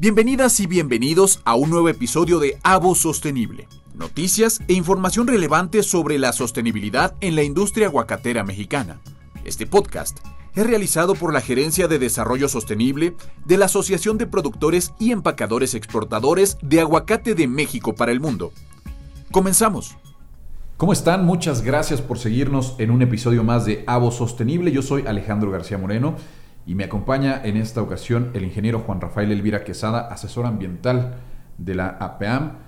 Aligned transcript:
Bienvenidas 0.00 0.58
y 0.60 0.66
bienvenidos 0.66 1.42
a 1.44 1.54
un 1.56 1.68
nuevo 1.68 1.90
episodio 1.90 2.38
de 2.38 2.58
Avo 2.62 2.94
Sostenible. 2.94 3.68
Noticias 3.92 4.62
e 4.66 4.72
información 4.72 5.26
relevante 5.26 5.82
sobre 5.82 6.18
la 6.18 6.32
sostenibilidad 6.32 7.14
en 7.20 7.36
la 7.36 7.42
industria 7.42 7.88
aguacatera 7.88 8.42
mexicana. 8.42 9.02
Este 9.44 9.66
podcast 9.66 10.20
es 10.54 10.66
realizado 10.66 11.14
por 11.14 11.34
la 11.34 11.42
Gerencia 11.42 11.86
de 11.86 11.98
Desarrollo 11.98 12.48
Sostenible 12.48 13.14
de 13.44 13.58
la 13.58 13.66
Asociación 13.66 14.16
de 14.16 14.26
Productores 14.26 14.94
y 14.98 15.12
Empacadores 15.12 15.74
Exportadores 15.74 16.56
de 16.62 16.80
Aguacate 16.80 17.34
de 17.34 17.46
México 17.46 17.94
para 17.94 18.10
el 18.10 18.20
Mundo. 18.20 18.52
Comenzamos. 19.30 19.98
¿Cómo 20.78 20.94
están? 20.94 21.26
Muchas 21.26 21.60
gracias 21.60 22.00
por 22.00 22.18
seguirnos 22.18 22.74
en 22.78 22.90
un 22.90 23.02
episodio 23.02 23.44
más 23.44 23.66
de 23.66 23.84
Avo 23.86 24.10
Sostenible. 24.12 24.72
Yo 24.72 24.80
soy 24.80 25.04
Alejandro 25.06 25.50
García 25.50 25.76
Moreno 25.76 26.16
y 26.70 26.76
me 26.76 26.84
acompaña 26.84 27.40
en 27.42 27.56
esta 27.56 27.82
ocasión 27.82 28.30
el 28.32 28.44
ingeniero 28.44 28.78
Juan 28.78 29.00
Rafael 29.00 29.32
Elvira 29.32 29.64
Quesada, 29.64 30.02
asesor 30.02 30.46
ambiental 30.46 31.16
de 31.58 31.74
la 31.74 31.88
APAM. 31.88 32.58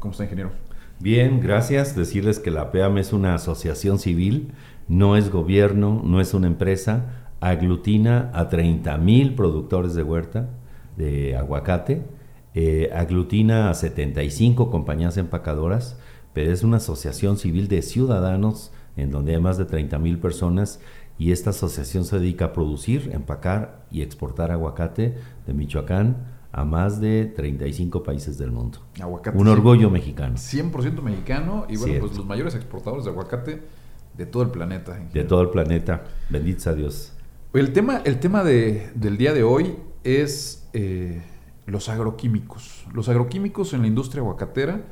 ¿Cómo 0.00 0.10
está, 0.10 0.24
ingeniero? 0.24 0.50
Bien, 0.98 1.38
gracias. 1.40 1.94
Decirles 1.94 2.40
que 2.40 2.50
la 2.50 2.62
APAM 2.62 2.98
es 2.98 3.12
una 3.12 3.36
asociación 3.36 4.00
civil, 4.00 4.54
no 4.88 5.16
es 5.16 5.30
gobierno, 5.30 6.02
no 6.04 6.20
es 6.20 6.34
una 6.34 6.48
empresa, 6.48 7.28
aglutina 7.38 8.32
a 8.34 8.48
30 8.48 8.98
mil 8.98 9.36
productores 9.36 9.94
de 9.94 10.02
huerta 10.02 10.48
de 10.96 11.36
aguacate, 11.36 12.02
eh, 12.56 12.90
aglutina 12.92 13.70
a 13.70 13.74
75 13.74 14.68
compañías 14.68 15.16
empacadoras, 15.16 15.96
pero 16.32 16.50
es 16.50 16.64
una 16.64 16.78
asociación 16.78 17.38
civil 17.38 17.68
de 17.68 17.82
ciudadanos 17.82 18.72
en 18.96 19.12
donde 19.12 19.36
hay 19.36 19.40
más 19.40 19.58
de 19.58 19.64
30 19.64 19.96
mil 20.00 20.18
personas 20.18 20.80
y 21.18 21.32
esta 21.32 21.50
asociación 21.50 22.04
se 22.04 22.18
dedica 22.18 22.46
a 22.46 22.52
producir, 22.52 23.10
empacar 23.12 23.84
y 23.90 24.02
exportar 24.02 24.52
aguacate 24.52 25.16
de 25.46 25.52
Michoacán 25.52 26.38
a 26.52 26.64
más 26.64 27.00
de 27.00 27.26
35 27.26 28.02
países 28.02 28.38
del 28.38 28.52
mundo. 28.52 28.78
Aguacate. 29.00 29.36
Un 29.36 29.48
orgullo 29.48 29.90
mexicano. 29.90 30.36
100% 30.36 31.02
mexicano 31.02 31.66
y 31.68 31.76
bueno, 31.76 32.00
pues 32.00 32.16
los 32.16 32.24
mayores 32.24 32.54
exportadores 32.54 33.04
de 33.04 33.10
aguacate 33.10 33.62
de 34.16 34.26
todo 34.26 34.44
el 34.44 34.50
planeta. 34.50 34.98
De 35.12 35.24
todo 35.24 35.42
el 35.42 35.50
planeta. 35.50 36.04
Bendito 36.28 36.70
a 36.70 36.74
Dios. 36.74 37.12
El 37.52 37.72
tema, 37.72 38.02
el 38.04 38.20
tema 38.20 38.44
de, 38.44 38.90
del 38.94 39.16
día 39.16 39.32
de 39.32 39.42
hoy 39.42 39.76
es 40.04 40.68
eh, 40.72 41.22
los 41.66 41.88
agroquímicos. 41.88 42.86
Los 42.92 43.08
agroquímicos 43.08 43.72
en 43.72 43.82
la 43.82 43.88
industria 43.88 44.20
aguacatera, 44.22 44.82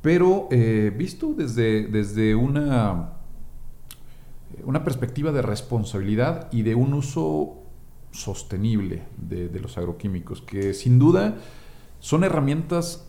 pero 0.00 0.48
eh, 0.50 0.92
visto 0.96 1.34
desde, 1.34 1.86
desde 1.86 2.34
una 2.34 3.17
una 4.64 4.84
perspectiva 4.84 5.32
de 5.32 5.42
responsabilidad 5.42 6.48
y 6.52 6.62
de 6.62 6.74
un 6.74 6.94
uso 6.94 7.62
sostenible 8.10 9.02
de, 9.16 9.60
los 9.60 9.76
agroquímicos, 9.78 10.42
que 10.42 10.74
sin 10.74 10.98
duda 10.98 11.36
son 12.00 12.24
herramientas 12.24 13.08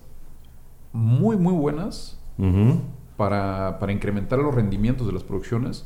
muy, 0.92 1.38
muy 1.38 1.54
buenas 1.54 2.20
para, 3.18 3.78
incrementar 3.90 4.40
los 4.40 4.54
rendimientos 4.54 5.08
de 5.08 5.14
las 5.14 5.24
producciones, 5.24 5.86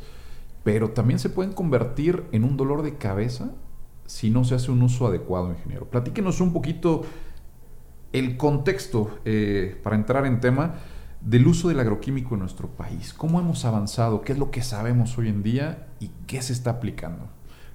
pero 0.63 0.91
también 0.91 1.19
se 1.19 1.29
pueden 1.29 1.53
convertir 1.53 2.23
en 2.31 2.43
un 2.43 2.57
dolor 2.57 2.83
de 2.83 2.95
cabeza 2.97 3.51
si 4.05 4.29
no 4.29 4.43
se 4.43 4.55
hace 4.55 4.71
un 4.71 4.81
uso 4.81 5.07
adecuado, 5.07 5.49
ingeniero. 5.49 5.85
Platíquenos 5.85 6.41
un 6.41 6.53
poquito 6.53 7.03
el 8.11 8.37
contexto 8.37 9.17
eh, 9.25 9.79
para 9.83 9.95
entrar 9.95 10.25
en 10.25 10.39
tema 10.39 10.75
del 11.25 11.47
uso 11.47 11.69
del 11.69 11.79
agroquímico 11.79 12.35
en 12.35 12.41
nuestro 12.41 12.67
país. 12.67 13.13
¿Cómo 13.13 13.39
hemos 13.39 13.65
avanzado? 13.65 14.21
¿Qué 14.21 14.33
es 14.33 14.39
lo 14.39 14.51
que 14.51 14.61
sabemos 14.61 15.17
hoy 15.17 15.29
en 15.29 15.43
día 15.43 15.87
y 15.99 16.09
qué 16.27 16.41
se 16.41 16.53
está 16.53 16.71
aplicando? 16.71 17.27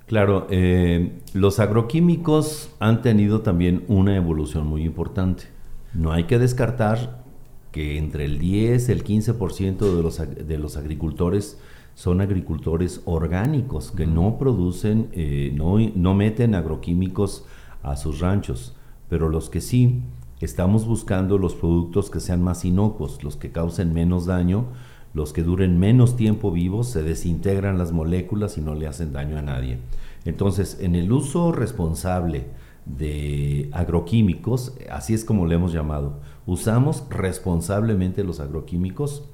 Claro, 0.07 0.47
eh, 0.51 1.19
los 1.35 1.59
agroquímicos 1.59 2.71
han 2.79 3.03
tenido 3.03 3.41
también 3.41 3.85
una 3.89 4.17
evolución 4.17 4.67
muy 4.67 4.85
importante. 4.85 5.45
No 5.93 6.13
hay 6.13 6.25
que 6.25 6.39
descartar 6.39 7.25
que 7.73 7.99
entre 7.99 8.25
el 8.25 8.39
10 8.39 8.89
y 8.89 8.93
el 8.93 9.05
15% 9.05 9.79
de 9.79 10.03
los, 10.03 10.19
de 10.19 10.59
los 10.59 10.77
agricultores 10.77 11.59
son 11.95 12.21
agricultores 12.21 13.03
orgánicos 13.07 13.91
que 13.91 14.07
no 14.07 14.39
producen, 14.39 15.09
eh, 15.13 15.53
no, 15.55 15.79
no 15.79 16.15
meten 16.15 16.55
agroquímicos 16.55 17.45
a 17.83 17.97
sus 17.97 18.21
ranchos, 18.21 18.77
pero 19.09 19.29
los 19.29 19.51
que 19.51 19.61
sí, 19.61 20.03
Estamos 20.41 20.87
buscando 20.87 21.37
los 21.37 21.57
productos 21.57 22.11
que 22.11 22.21
sean 22.21 22.43
más 22.43 22.65
inocuos, 22.65 23.25
los 23.25 23.37
que 23.37 23.51
causen 23.51 23.93
menos 23.93 24.27
daño, 24.27 24.67
los 25.13 25.33
que 25.33 25.43
duren 25.43 25.81
menos 25.81 26.15
tiempo 26.15 26.53
vivos, 26.53 26.89
se 26.89 27.03
desintegran 27.03 27.77
las 27.77 27.91
moléculas 27.91 28.57
y 28.57 28.61
no 28.61 28.77
le 28.77 28.87
hacen 28.87 29.13
daño 29.13 29.37
a 29.37 29.43
nadie. 29.43 29.81
Entonces, 30.25 30.79
en 30.81 30.95
el 30.95 31.11
uso 31.11 31.51
responsable 31.51 32.47
de 32.85 33.69
agroquímicos, 33.73 34.75
así 34.93 35.13
es 35.13 35.25
como 35.25 35.45
le 35.45 35.57
hemos 35.57 35.73
llamado, 35.73 36.21
usamos 36.47 37.05
responsablemente 37.11 38.23
los 38.23 38.39
agroquímicos, 38.39 39.25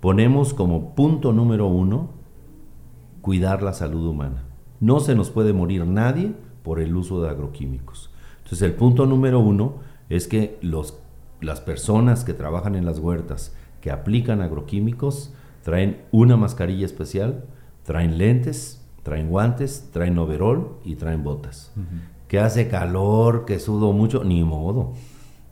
ponemos 0.00 0.54
como 0.54 0.94
punto 0.94 1.34
número 1.34 1.66
uno 1.66 2.10
cuidar 3.20 3.62
la 3.62 3.74
salud 3.74 4.06
humana. 4.06 4.44
No 4.80 5.00
se 5.00 5.14
nos 5.14 5.28
puede 5.28 5.52
morir 5.52 5.84
nadie 5.84 6.32
por 6.62 6.80
el 6.80 6.96
uso 6.96 7.20
de 7.20 7.28
agroquímicos. 7.28 8.10
Entonces, 8.38 8.62
el 8.62 8.72
punto 8.72 9.04
número 9.04 9.40
uno 9.40 9.95
es 10.08 10.28
que 10.28 10.58
los, 10.62 10.98
las 11.40 11.60
personas 11.60 12.24
que 12.24 12.34
trabajan 12.34 12.74
en 12.74 12.84
las 12.84 12.98
huertas, 12.98 13.54
que 13.80 13.90
aplican 13.90 14.40
agroquímicos, 14.40 15.32
traen 15.62 16.02
una 16.12 16.36
mascarilla 16.36 16.86
especial, 16.86 17.44
traen 17.84 18.18
lentes, 18.18 18.84
traen 19.02 19.28
guantes, 19.28 19.88
traen 19.92 20.18
overol 20.18 20.78
y 20.84 20.96
traen 20.96 21.24
botas. 21.24 21.72
Que 22.28 22.38
hace 22.38 22.68
calor, 22.68 23.44
que 23.44 23.58
sudo 23.58 23.92
mucho, 23.92 24.24
ni 24.24 24.42
modo. 24.44 24.92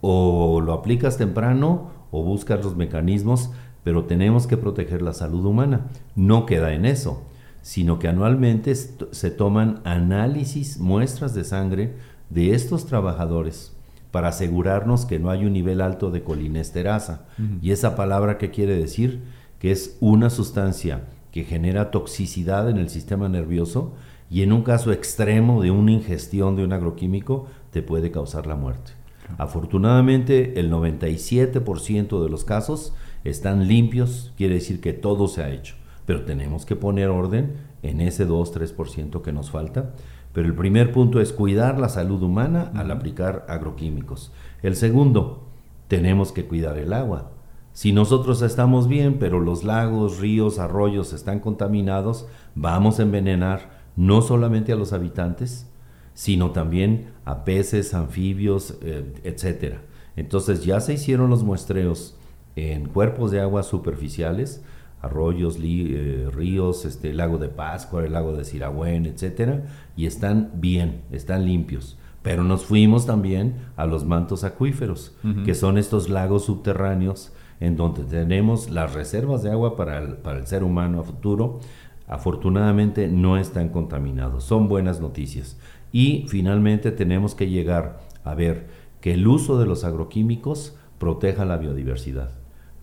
O 0.01 0.61
lo 0.61 0.73
aplicas 0.73 1.17
temprano 1.17 1.91
o 2.11 2.23
buscas 2.23 2.63
los 2.63 2.75
mecanismos, 2.75 3.51
pero 3.83 4.05
tenemos 4.05 4.47
que 4.47 4.57
proteger 4.57 5.01
la 5.01 5.13
salud 5.13 5.45
humana. 5.45 5.87
No 6.15 6.45
queda 6.45 6.73
en 6.73 6.85
eso, 6.85 7.23
sino 7.61 7.99
que 7.99 8.07
anualmente 8.07 8.73
se 8.75 9.31
toman 9.31 9.81
análisis, 9.83 10.79
muestras 10.79 11.33
de 11.33 11.43
sangre 11.43 11.95
de 12.29 12.53
estos 12.53 12.85
trabajadores 12.85 13.74
para 14.15 14.29
asegurarnos 14.29 15.05
que 15.05 15.19
no 15.19 15.29
hay 15.29 15.43
un 15.43 15.51
nivel 15.51 15.81
alto 15.81 16.09
de 16.09 16.23
colinesterasa. 16.23 17.25
Y 17.61 17.71
esa 17.71 17.97
palabra 17.97 18.37
que 18.37 18.49
quiere 18.49 18.77
decir 18.77 19.23
que 19.59 19.71
es 19.71 19.97
una 19.99 20.29
sustancia 20.29 21.03
que 21.33 21.43
genera 21.43 21.91
toxicidad 21.91 22.69
en 22.69 22.77
el 22.77 22.89
sistema 22.89 23.27
nervioso 23.27 23.91
y 24.31 24.43
en 24.43 24.53
un 24.53 24.63
caso 24.63 24.93
extremo 24.93 25.61
de 25.61 25.71
una 25.71 25.91
ingestión 25.91 26.55
de 26.55 26.63
un 26.63 26.71
agroquímico 26.71 27.47
te 27.71 27.81
puede 27.81 28.09
causar 28.09 28.47
la 28.47 28.55
muerte. 28.55 28.93
Afortunadamente 29.37 30.61
el 30.61 30.71
97% 30.71 32.23
de 32.23 32.29
los 32.29 32.45
casos 32.45 32.93
están 33.25 33.67
limpios, 33.67 34.31
quiere 34.37 34.53
decir 34.53 34.79
que 34.79 34.93
todo 34.93 35.27
se 35.27 35.43
ha 35.43 35.49
hecho, 35.49 35.75
pero 36.05 36.23
tenemos 36.23 36.65
que 36.65 36.77
poner 36.77 37.09
orden 37.09 37.57
en 37.83 37.99
ese 37.99 38.25
2-3% 38.25 39.21
que 39.21 39.33
nos 39.33 39.51
falta 39.51 39.91
pero 40.35 40.49
el 40.49 40.53
primer 40.53 40.91
punto 40.91 41.21
es 41.21 41.31
cuidar 41.31 41.79
la 41.79 41.87
salud 41.87 42.21
humana 42.21 42.69
al 42.75 42.91
aplicar 42.91 43.45
agroquímicos. 43.47 44.33
El 44.61 44.75
segundo, 44.75 45.47
tenemos 45.87 46.33
que 46.33 46.43
cuidar 46.43 46.77
el 46.77 46.91
agua. 46.91 47.31
Si 47.71 47.93
nosotros 47.93 48.41
estamos 48.41 48.89
bien, 48.89 49.17
pero 49.17 49.39
los 49.39 49.63
lagos, 49.63 50.19
ríos, 50.19 50.59
arroyos 50.59 51.13
están 51.13 51.39
contaminados, 51.39 52.27
vamos 52.53 52.99
a 52.99 53.03
envenenar 53.03 53.85
no 53.95 54.21
solamente 54.21 54.73
a 54.73 54.75
los 54.75 54.91
habitantes, 54.91 55.71
sino 56.13 56.51
también 56.51 57.13
a 57.23 57.45
peces, 57.45 57.93
anfibios, 57.93 58.77
eh, 58.81 59.05
etc. 59.23 59.75
Entonces 60.17 60.65
ya 60.65 60.81
se 60.81 60.95
hicieron 60.95 61.29
los 61.29 61.45
muestreos 61.45 62.17
en 62.57 62.89
cuerpos 62.89 63.31
de 63.31 63.39
agua 63.39 63.63
superficiales, 63.63 64.61
arroyos, 65.05 65.57
eh, 65.61 66.29
ríos, 66.33 66.85
este, 66.85 67.11
el 67.11 67.17
lago 67.17 67.37
de 67.37 67.49
Pascua, 67.49 68.03
el 68.03 68.13
lago 68.13 68.33
de 68.33 68.43
Siragüen, 68.43 69.05
etcétera, 69.05 69.63
y 69.95 70.05
están 70.05 70.51
bien, 70.55 71.01
están 71.11 71.45
limpios. 71.45 71.97
Pero 72.21 72.43
nos 72.43 72.65
fuimos 72.65 73.05
también 73.05 73.55
a 73.75 73.85
los 73.85 74.03
mantos 74.03 74.43
acuíferos, 74.43 75.15
que 75.45 75.53
son 75.53 75.77
estos 75.77 76.09
lagos 76.09 76.45
subterráneos 76.45 77.31
en 77.59 77.77
donde 77.77 78.03
tenemos 78.03 78.71
las 78.71 78.93
reservas 78.95 79.43
de 79.43 79.51
agua 79.51 79.75
para 79.75 79.99
el, 79.99 80.13
para 80.15 80.39
el 80.39 80.47
ser 80.47 80.63
humano 80.63 80.99
a 80.99 81.03
futuro. 81.03 81.59
Afortunadamente 82.07 83.07
no 83.07 83.37
están 83.37 83.69
contaminados, 83.69 84.43
son 84.43 84.67
buenas 84.67 85.01
noticias. 85.01 85.59
Y 85.91 86.25
finalmente 86.27 86.91
tenemos 86.91 87.35
que 87.35 87.47
llegar 87.47 87.99
a 88.23 88.33
ver 88.33 88.67
que 89.01 89.13
el 89.13 89.27
uso 89.27 89.59
de 89.59 89.67
los 89.67 89.83
agroquímicos 89.83 90.75
proteja 90.97 91.45
la 91.45 91.57
biodiversidad. 91.57 92.31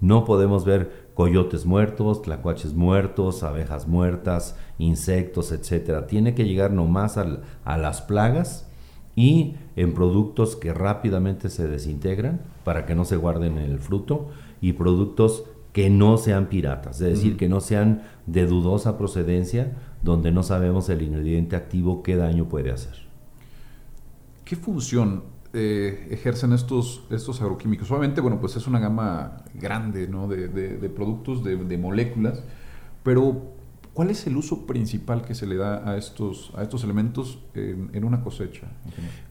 No 0.02 0.24
podemos 0.24 0.64
ver 0.64 1.10
coyotes 1.14 1.64
muertos, 1.64 2.22
tlacuaches 2.22 2.74
muertos, 2.74 3.44
abejas 3.44 3.86
muertas, 3.86 4.56
insectos, 4.78 5.52
etcétera. 5.52 6.08
Tiene 6.08 6.34
que 6.34 6.44
llegar 6.44 6.72
nomás 6.72 7.16
a 7.16 7.78
las 7.78 8.02
plagas 8.02 8.68
y 9.14 9.54
en 9.76 9.94
productos 9.94 10.56
que 10.56 10.74
rápidamente 10.74 11.48
se 11.50 11.68
desintegran 11.68 12.42
para 12.64 12.84
que 12.84 12.96
no 12.96 13.04
se 13.04 13.16
guarden 13.16 13.58
en 13.58 13.70
el 13.70 13.78
fruto 13.78 14.30
y 14.60 14.72
productos 14.72 15.44
que 15.72 15.88
no 15.88 16.18
sean 16.18 16.48
piratas, 16.48 17.00
es 17.00 17.16
decir, 17.16 17.36
que 17.36 17.48
no 17.48 17.60
sean 17.60 18.02
de 18.26 18.44
dudosa 18.46 18.98
procedencia, 18.98 19.76
donde 20.02 20.32
no 20.32 20.42
sabemos 20.42 20.88
el 20.88 21.02
ingrediente 21.02 21.54
activo 21.54 22.02
qué 22.02 22.16
daño 22.16 22.46
puede 22.46 22.72
hacer. 22.72 22.94
¿Qué 24.44 24.56
función 24.56 25.22
eh, 25.54 26.08
ejercen 26.10 26.52
estos, 26.52 27.04
estos 27.10 27.40
agroquímicos? 27.42 27.90
Obviamente, 27.90 28.20
bueno, 28.20 28.40
pues 28.40 28.56
es 28.56 28.66
una 28.66 28.78
gama 28.78 29.44
grande 29.54 30.06
de, 30.06 30.88
productos, 30.88 31.44
de, 31.44 31.78
moléculas, 31.78 32.42
pero 33.02 33.52
¿cuál 33.92 34.10
es 34.10 34.26
el 34.26 34.36
uso 34.36 34.66
principal 34.66 35.24
que 35.24 35.34
se 35.34 35.46
le 35.46 35.56
da 35.56 35.88
a 35.90 35.98
estos, 35.98 36.52
a 36.56 36.62
estos 36.62 36.84
elementos 36.84 37.38
en, 37.54 38.04
una 38.04 38.22
cosecha? 38.22 38.66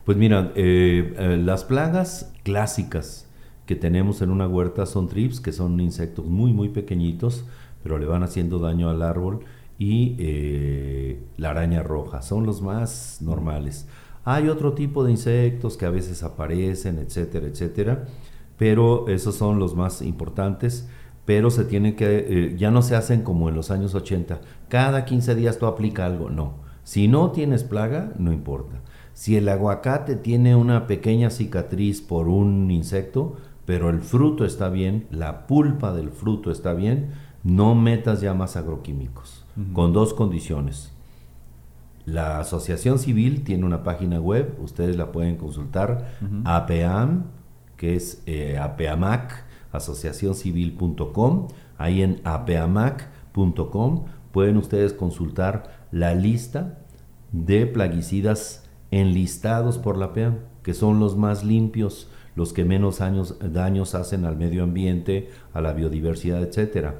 Pues 0.05 0.17
mira, 0.17 0.51
eh, 0.55 1.15
eh, 1.17 1.37
las 1.37 1.63
plagas 1.63 2.31
clásicas 2.43 3.27
que 3.65 3.75
tenemos 3.75 4.21
en 4.21 4.29
una 4.29 4.47
huerta 4.47 4.85
son 4.85 5.07
trips, 5.07 5.39
que 5.39 5.51
son 5.51 5.79
insectos 5.79 6.25
muy, 6.25 6.53
muy 6.53 6.69
pequeñitos, 6.69 7.45
pero 7.81 7.97
le 7.97 8.05
van 8.05 8.21
haciendo 8.21 8.59
daño 8.59 8.89
al 8.89 9.01
árbol, 9.01 9.39
y 9.79 11.17
la 11.37 11.49
araña 11.49 11.81
roja, 11.81 12.21
son 12.21 12.45
los 12.45 12.61
más 12.61 13.17
normales. 13.21 13.87
Hay 14.23 14.49
otro 14.49 14.73
tipo 14.73 15.03
de 15.03 15.11
insectos 15.11 15.77
que 15.77 15.85
a 15.85 15.89
veces 15.89 16.23
aparecen, 16.23 16.99
etcétera, 16.99 17.47
etcétera, 17.47 18.05
pero 18.57 19.07
esos 19.07 19.35
son 19.35 19.57
los 19.57 19.75
más 19.75 20.01
importantes, 20.01 20.87
pero 21.25 21.49
se 21.49 21.65
tienen 21.65 21.95
que, 21.95 22.25
eh, 22.27 22.55
ya 22.57 22.71
no 22.71 22.81
se 22.81 22.95
hacen 22.95 23.23
como 23.23 23.49
en 23.49 23.55
los 23.55 23.71
años 23.71 23.95
80, 23.95 24.41
cada 24.69 25.05
15 25.05 25.35
días 25.35 25.57
tú 25.57 25.65
aplica 25.65 26.05
algo, 26.05 26.29
no. 26.29 26.53
Si 26.83 27.07
no 27.07 27.31
tienes 27.31 27.63
plaga, 27.63 28.13
no 28.17 28.31
importa. 28.31 28.81
Si 29.13 29.37
el 29.37 29.49
aguacate 29.49 30.15
tiene 30.15 30.55
una 30.55 30.87
pequeña 30.87 31.29
cicatriz 31.29 32.01
por 32.01 32.27
un 32.27 32.71
insecto, 32.71 33.37
pero 33.65 33.89
el 33.89 34.01
fruto 34.01 34.45
está 34.45 34.69
bien, 34.69 35.07
la 35.11 35.47
pulpa 35.47 35.93
del 35.93 36.09
fruto 36.09 36.51
está 36.51 36.73
bien, 36.73 37.11
no 37.43 37.75
metas 37.75 38.21
ya 38.21 38.33
más 38.33 38.55
agroquímicos, 38.55 39.45
con 39.73 39.93
dos 39.93 40.13
condiciones. 40.13 40.91
La 42.05 42.39
asociación 42.39 42.99
civil 42.99 43.43
tiene 43.43 43.65
una 43.65 43.83
página 43.83 44.19
web, 44.19 44.55
ustedes 44.59 44.95
la 44.95 45.11
pueden 45.11 45.35
consultar, 45.35 46.15
APAM, 46.45 47.25
que 47.77 47.95
es 47.95 48.23
eh, 48.25 48.57
APAMAC, 48.57 49.45
asociacioncivil.com, 49.71 51.47
ahí 51.77 52.01
en 52.01 52.21
apeamac.com 52.23 54.05
pueden 54.31 54.57
ustedes 54.57 54.93
consultar 54.93 55.87
la 55.91 56.15
lista 56.15 56.79
de 57.31 57.65
plaguicidas 57.67 58.69
enlistados 58.91 59.77
por 59.77 59.97
la 59.97 60.05
APAM, 60.05 60.39
que 60.63 60.73
son 60.73 60.99
los 60.99 61.17
más 61.17 61.43
limpios, 61.43 62.09
los 62.35 62.53
que 62.53 62.65
menos 62.65 62.99
daños 62.99 63.95
hacen 63.95 64.25
al 64.25 64.37
medio 64.37 64.63
ambiente, 64.63 65.29
a 65.53 65.61
la 65.61 65.73
biodiversidad, 65.73 66.41
etcétera. 66.41 66.95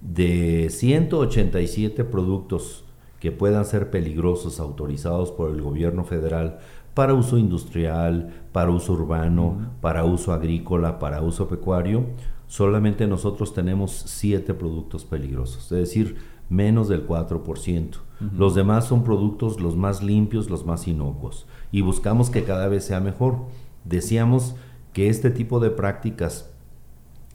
De 0.00 0.68
187 0.70 2.04
productos 2.04 2.83
que 3.24 3.32
puedan 3.32 3.64
ser 3.64 3.88
peligrosos 3.88 4.60
autorizados 4.60 5.32
por 5.32 5.50
el 5.50 5.62
gobierno 5.62 6.04
federal 6.04 6.58
para 6.92 7.14
uso 7.14 7.38
industrial, 7.38 8.44
para 8.52 8.70
uso 8.70 8.92
urbano, 8.92 9.70
para 9.80 10.04
uso 10.04 10.34
agrícola, 10.34 10.98
para 10.98 11.22
uso 11.22 11.48
pecuario, 11.48 12.04
solamente 12.48 13.06
nosotros 13.06 13.54
tenemos 13.54 13.92
7 13.92 14.52
productos 14.52 15.06
peligrosos, 15.06 15.72
es 15.72 15.78
decir, 15.78 16.18
menos 16.50 16.88
del 16.88 17.08
4%. 17.08 17.92
Los 18.36 18.54
demás 18.54 18.84
son 18.84 19.04
productos 19.04 19.58
los 19.58 19.74
más 19.74 20.02
limpios, 20.02 20.50
los 20.50 20.66
más 20.66 20.86
inocuos, 20.86 21.46
y 21.72 21.80
buscamos 21.80 22.28
que 22.28 22.44
cada 22.44 22.68
vez 22.68 22.84
sea 22.84 23.00
mejor. 23.00 23.38
Decíamos 23.84 24.54
que 24.92 25.08
este 25.08 25.30
tipo 25.30 25.60
de 25.60 25.70
prácticas 25.70 26.52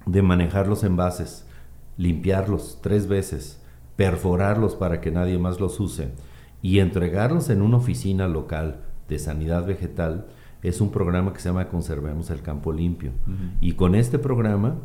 de 0.06 0.21
manejar 0.21 0.68
los 0.68 0.83
envases, 0.83 1.47
limpiarlos 1.97 2.77
tres 2.83 3.07
veces, 3.07 3.59
perforarlos 4.00 4.78
para 4.78 5.01
que 5.01 5.12
nadie 5.12 5.38
más 5.38 5.60
los 5.60 5.78
use 5.78 6.13
y 6.62 6.80
entregarlos 6.80 7.50
en 7.50 7.62
una 7.62 7.75
oficina 7.75 8.30
local 8.30 8.80
de 9.10 9.19
sanidad 9.19 9.66
vegetal, 9.66 10.28
es 10.63 10.80
un 10.80 10.90
programa 10.90 11.34
que 11.34 11.42
se 11.42 11.50
llama 11.50 11.68
Conservemos 11.68 12.30
el 12.30 12.42
Campo 12.42 12.72
Limpio. 12.72 13.12
Y 13.60 13.74
con 13.74 13.96
este 13.96 14.18
programa, 14.18 14.78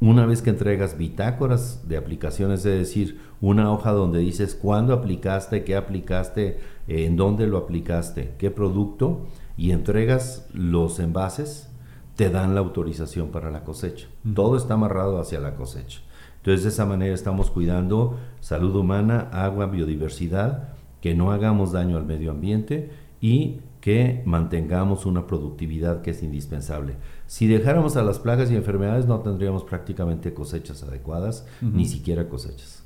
una 0.00 0.26
vez 0.26 0.42
que 0.42 0.50
entregas 0.50 0.98
bitácoras 0.98 1.88
de 1.88 1.96
aplicaciones, 1.96 2.66
es 2.66 2.78
decir, 2.78 3.22
una 3.40 3.72
hoja 3.72 3.92
donde 3.92 4.18
dices 4.18 4.54
cuándo 4.54 4.92
aplicaste, 4.92 5.64
qué 5.64 5.74
aplicaste, 5.74 6.60
en 6.88 7.16
dónde 7.16 7.46
lo 7.46 7.56
aplicaste, 7.56 8.34
qué 8.36 8.50
producto, 8.50 9.28
y 9.56 9.70
entregas 9.70 10.46
los 10.52 10.98
envases, 10.98 11.70
te 12.16 12.28
dan 12.28 12.54
la 12.54 12.60
autorización 12.60 13.30
para 13.30 13.50
la 13.50 13.64
cosecha. 13.64 14.08
Todo 14.34 14.58
está 14.58 14.74
amarrado 14.74 15.18
hacia 15.18 15.40
la 15.40 15.54
cosecha. 15.54 16.02
Entonces 16.42 16.64
de 16.64 16.70
esa 16.70 16.86
manera 16.86 17.14
estamos 17.14 17.50
cuidando 17.52 18.18
salud 18.42 18.74
humana, 18.74 19.30
agua, 19.32 19.66
biodiversidad, 19.66 20.70
que 21.00 21.14
no 21.14 21.30
hagamos 21.30 21.70
daño 21.70 21.96
al 21.96 22.04
medio 22.04 22.32
ambiente 22.32 22.90
y 23.20 23.60
que 23.80 24.22
mantengamos 24.26 25.06
una 25.06 25.28
productividad 25.28 26.02
que 26.02 26.10
es 26.10 26.24
indispensable. 26.24 26.96
Si 27.28 27.46
dejáramos 27.46 27.96
a 27.96 28.02
las 28.02 28.18
plagas 28.18 28.50
y 28.50 28.56
enfermedades 28.56 29.06
no 29.06 29.20
tendríamos 29.20 29.62
prácticamente 29.62 30.34
cosechas 30.34 30.82
adecuadas, 30.82 31.46
ni 31.60 31.86
siquiera 31.86 32.28
cosechas. 32.28 32.82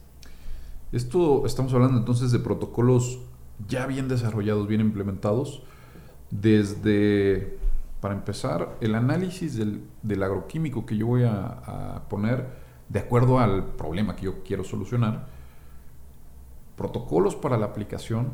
Esto 0.92 1.46
estamos 1.46 1.72
hablando 1.72 1.98
entonces 1.98 2.32
de 2.32 2.38
protocolos 2.38 3.18
ya 3.66 3.86
bien 3.86 4.08
desarrollados, 4.08 4.68
bien 4.68 4.82
implementados, 4.82 5.62
desde, 6.30 7.56
para 8.02 8.14
empezar, 8.14 8.76
el 8.82 8.94
análisis 8.94 9.56
del, 9.56 10.22
agroquímico 10.22 10.84
que 10.84 10.98
yo 10.98 11.06
voy 11.06 11.24
a 11.24 12.02
poner, 12.10 12.46
de 12.90 12.98
acuerdo 12.98 13.38
al 13.38 13.64
problema 13.64 14.16
que 14.16 14.26
yo 14.26 14.42
quiero 14.44 14.64
solucionar, 14.64 15.36
protocolos 16.76 17.34
para 17.34 17.56
la 17.56 17.66
aplicación, 17.66 18.32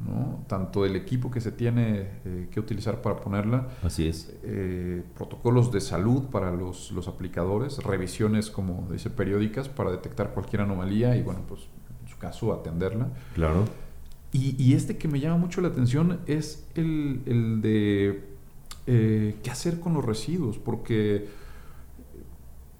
¿no? 0.00 0.44
tanto 0.48 0.84
el 0.84 0.96
equipo 0.96 1.30
que 1.30 1.40
se 1.40 1.52
tiene 1.52 2.08
eh, 2.24 2.48
que 2.50 2.60
utilizar 2.60 3.00
para 3.00 3.16
ponerla, 3.16 3.68
así 3.82 4.08
es, 4.08 4.34
eh, 4.42 5.02
protocolos 5.16 5.70
de 5.72 5.80
salud 5.80 6.24
para 6.24 6.50
los, 6.50 6.90
los, 6.90 7.08
aplicadores, 7.08 7.78
revisiones 7.78 8.50
como 8.50 8.88
dice 8.90 9.10
periódicas 9.10 9.68
para 9.68 9.90
detectar 9.90 10.34
cualquier 10.34 10.62
anomalía 10.62 11.16
y 11.16 11.22
bueno 11.22 11.40
pues 11.48 11.62
en 12.02 12.08
su 12.08 12.18
caso 12.18 12.52
atenderla. 12.52 13.08
Claro. 13.34 13.64
Y, 14.32 14.60
y 14.60 14.74
este 14.74 14.98
que 14.98 15.06
me 15.06 15.20
llama 15.20 15.36
mucho 15.36 15.60
la 15.60 15.68
atención 15.68 16.20
es 16.26 16.66
el, 16.74 17.22
el 17.26 17.62
de 17.62 18.34
eh, 18.86 19.36
qué 19.42 19.50
hacer 19.50 19.80
con 19.80 19.94
los 19.94 20.04
residuos, 20.04 20.58
porque 20.58 21.26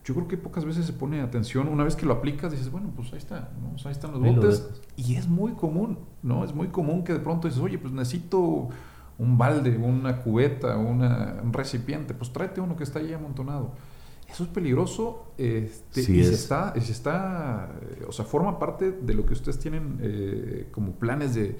yo 0.04 0.14
creo 0.14 0.28
que 0.28 0.36
pocas 0.36 0.64
veces 0.66 0.84
se 0.84 0.92
pone 0.92 1.22
atención. 1.22 1.66
Una 1.66 1.82
vez 1.82 1.96
que 1.96 2.04
lo 2.04 2.12
aplicas, 2.12 2.52
dices, 2.52 2.70
bueno, 2.70 2.92
pues 2.94 3.12
ahí 3.12 3.18
está, 3.18 3.50
¿no? 3.60 3.74
ahí 3.84 3.92
están 3.92 4.12
los 4.12 4.20
botes. 4.20 4.68
Y 4.96 5.14
es 5.14 5.26
muy 5.28 5.52
común, 5.52 5.98
¿no? 6.22 6.44
Es 6.44 6.54
muy 6.54 6.68
común 6.68 7.04
que 7.04 7.14
de 7.14 7.20
pronto 7.20 7.48
dices, 7.48 7.62
oye, 7.62 7.78
pues 7.78 7.92
necesito 7.92 8.68
un 9.16 9.38
balde, 9.38 9.76
una 9.78 10.20
cubeta, 10.20 10.76
una, 10.76 11.40
un 11.42 11.54
recipiente. 11.54 12.12
Pues 12.12 12.32
tráete 12.32 12.60
uno 12.60 12.76
que 12.76 12.84
está 12.84 12.98
ahí 12.98 13.14
amontonado. 13.14 13.72
Eso 14.30 14.44
es 14.44 14.50
peligroso 14.50 15.32
este, 15.38 16.00
y, 16.00 16.24
Se 16.24 16.34
está, 16.34 16.74
se 16.78 16.92
está, 16.92 17.70
o 18.06 18.12
sea, 18.12 18.24
forma 18.24 18.58
parte 18.58 18.90
de 18.90 19.14
lo 19.14 19.24
que 19.24 19.32
ustedes 19.32 19.58
tienen 19.58 19.98
eh, 20.02 20.68
como 20.70 20.92
planes 20.92 21.34
de, 21.34 21.56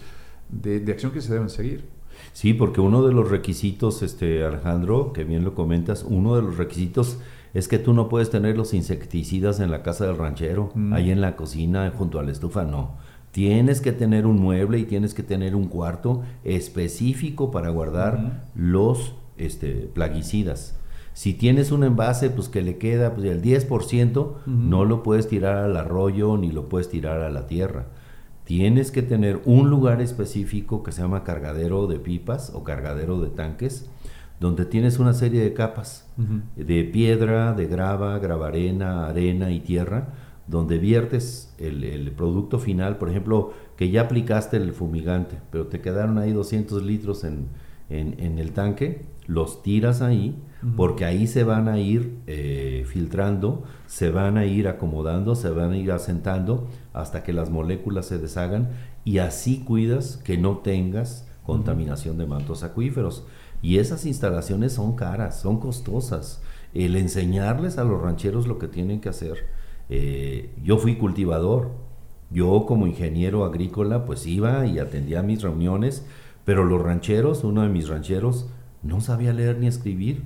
de, 0.50 0.92
acción 0.92 1.12
que 1.12 1.20
se 1.20 1.32
deben 1.32 1.48
seguir. 1.48 1.88
Sí, 2.32 2.52
porque 2.52 2.80
uno 2.80 3.06
de 3.06 3.12
los 3.12 3.30
requisitos, 3.30 4.02
este 4.02 4.44
Alejandro, 4.44 5.12
que 5.12 5.24
bien 5.24 5.44
lo 5.44 5.54
comentas, 5.54 6.04
uno 6.08 6.36
de 6.36 6.42
los 6.42 6.56
requisitos 6.56 7.18
es 7.54 7.68
que 7.68 7.78
tú 7.78 7.94
no 7.94 8.08
puedes 8.08 8.30
tener 8.30 8.56
los 8.56 8.75
insecticidas 8.75 9.61
en 9.61 9.70
la 9.70 9.82
casa 9.82 10.06
del 10.06 10.18
ranchero, 10.18 10.73
mm. 10.75 10.92
ahí 10.92 11.11
en 11.11 11.20
la 11.20 11.37
cocina, 11.37 11.90
junto 11.96 12.18
a 12.18 12.25
la 12.25 12.32
estufa, 12.32 12.64
no. 12.64 12.96
Tienes 13.30 13.80
que 13.80 13.92
tener 13.92 14.26
un 14.26 14.40
mueble 14.40 14.78
y 14.78 14.84
tienes 14.84 15.14
que 15.14 15.23
tener 15.23 15.54
un 15.54 15.68
cuarto 15.68 16.23
específico 16.44 17.50
para 17.50 17.70
guardar 17.70 18.44
los 18.54 19.14
este, 19.38 19.88
plaguicidas. 19.92 20.78
Si 21.14 21.32
tienes 21.32 21.70
un 21.70 21.84
envase, 21.84 22.30
pues 22.30 22.49
que 22.49 22.62
le 22.62 22.76
queda 22.76 23.14
pues, 23.14 23.26
el 23.26 23.40
10%, 23.40 24.34
no 24.46 24.84
lo 24.84 25.02
puedes 25.04 25.28
tirar 25.28 25.58
al 25.58 25.76
arroyo 25.76 26.37
ni 26.37 26.50
lo 26.50 26.68
puedes 26.68 26.88
tirar 26.88 27.20
a 27.20 27.30
la 27.30 27.46
tierra. 27.46 27.87
Tienes 28.44 28.90
que 28.90 29.02
tener 29.02 29.40
un 29.44 29.70
lugar 29.70 30.02
específico 30.02 30.82
que 30.82 30.92
se 30.92 31.02
llama 31.02 31.25
cargadero 31.25 31.87
de 31.87 31.99
pipas 31.99 32.52
o 32.54 32.62
cargadero 32.62 33.20
de 33.20 33.30
tanques, 33.30 33.88
donde 34.40 34.64
tienes 34.64 34.98
una 34.98 35.14
serie 35.14 35.42
de 35.42 35.54
capas 35.54 36.06
de 36.56 36.84
piedra, 36.84 37.52
de 37.52 37.66
grava, 37.66 38.18
gravarena, 38.18 39.06
arena 39.06 39.50
y 39.50 39.60
tierra, 39.60 40.08
donde 40.46 40.78
viertes 40.78 41.54
el, 41.58 42.12
producto 42.16 42.58
final, 42.58 42.98
por 42.98 43.08
ejemplo, 43.08 43.52
que 43.76 43.90
ya 43.90 44.02
aplicaste 44.02 44.56
el 44.56 44.72
fumigante, 44.72 45.38
pero 45.50 45.66
te 45.66 45.80
quedaron 45.80 46.18
ahí 46.18 46.32
200 46.32 46.82
litros 46.82 47.24
en, 47.24 47.48
el 47.88 48.52
tanque, 48.52 49.06
los 49.26 49.62
tiras 49.62 50.02
ahí, 50.02 50.36
porque 50.76 51.04
ahí 51.04 51.26
se 51.26 51.44
van 51.44 51.68
a 51.68 51.78
ir 51.78 52.18
eh, 52.26 52.84
filtrando, 52.86 53.64
se 53.86 54.10
van 54.10 54.38
a 54.38 54.46
ir 54.46 54.66
acomodando, 54.66 55.34
se 55.34 55.50
van 55.50 55.72
a 55.72 55.76
ir 55.76 55.92
asentando 55.92 56.68
hasta 56.92 57.22
que 57.22 57.34
las 57.34 57.50
moléculas 57.50 58.06
se 58.06 58.18
deshagan 58.18 58.70
y 59.04 59.18
así 59.18 59.58
cuidas 59.58 60.16
que 60.24 60.38
no 60.38 60.58
tengas 60.58 61.28
contaminación 61.44 62.16
de 62.16 62.26
mantos 62.26 62.62
acuíferos. 62.62 63.26
Y 63.64 63.78
esas 63.78 64.04
instalaciones 64.04 64.75
son 64.75 64.94
caras, 64.94 65.40
son 65.40 65.59
costosas. 65.59 66.42
El 66.75 66.97
enseñarles 66.97 67.78
a 67.78 67.85
los 67.85 67.99
rancheros 67.99 68.47
lo 68.47 68.59
que 68.59 68.68
tienen 68.68 69.00
que 69.00 69.09
hacer. 69.09 69.47
Eh, 69.88 70.50
yo 70.62 70.76
fui 70.76 70.97
cultivador, 70.97 71.71
yo 72.30 72.66
como 72.66 72.87
ingeniero 72.87 73.42
agrícola 73.42 74.04
pues 74.04 74.26
iba 74.26 74.66
y 74.66 74.78
atendía 74.78 75.23
mis 75.23 75.40
reuniones, 75.40 76.04
pero 76.44 76.66
los 76.66 76.83
rancheros, 76.83 77.42
uno 77.42 77.62
de 77.62 77.71
mis 77.71 77.88
rancheros, 77.88 78.50
no 78.83 79.00
sabía 79.00 79.33
leer 79.33 79.56
ni 79.56 79.66
escribir. 79.66 80.25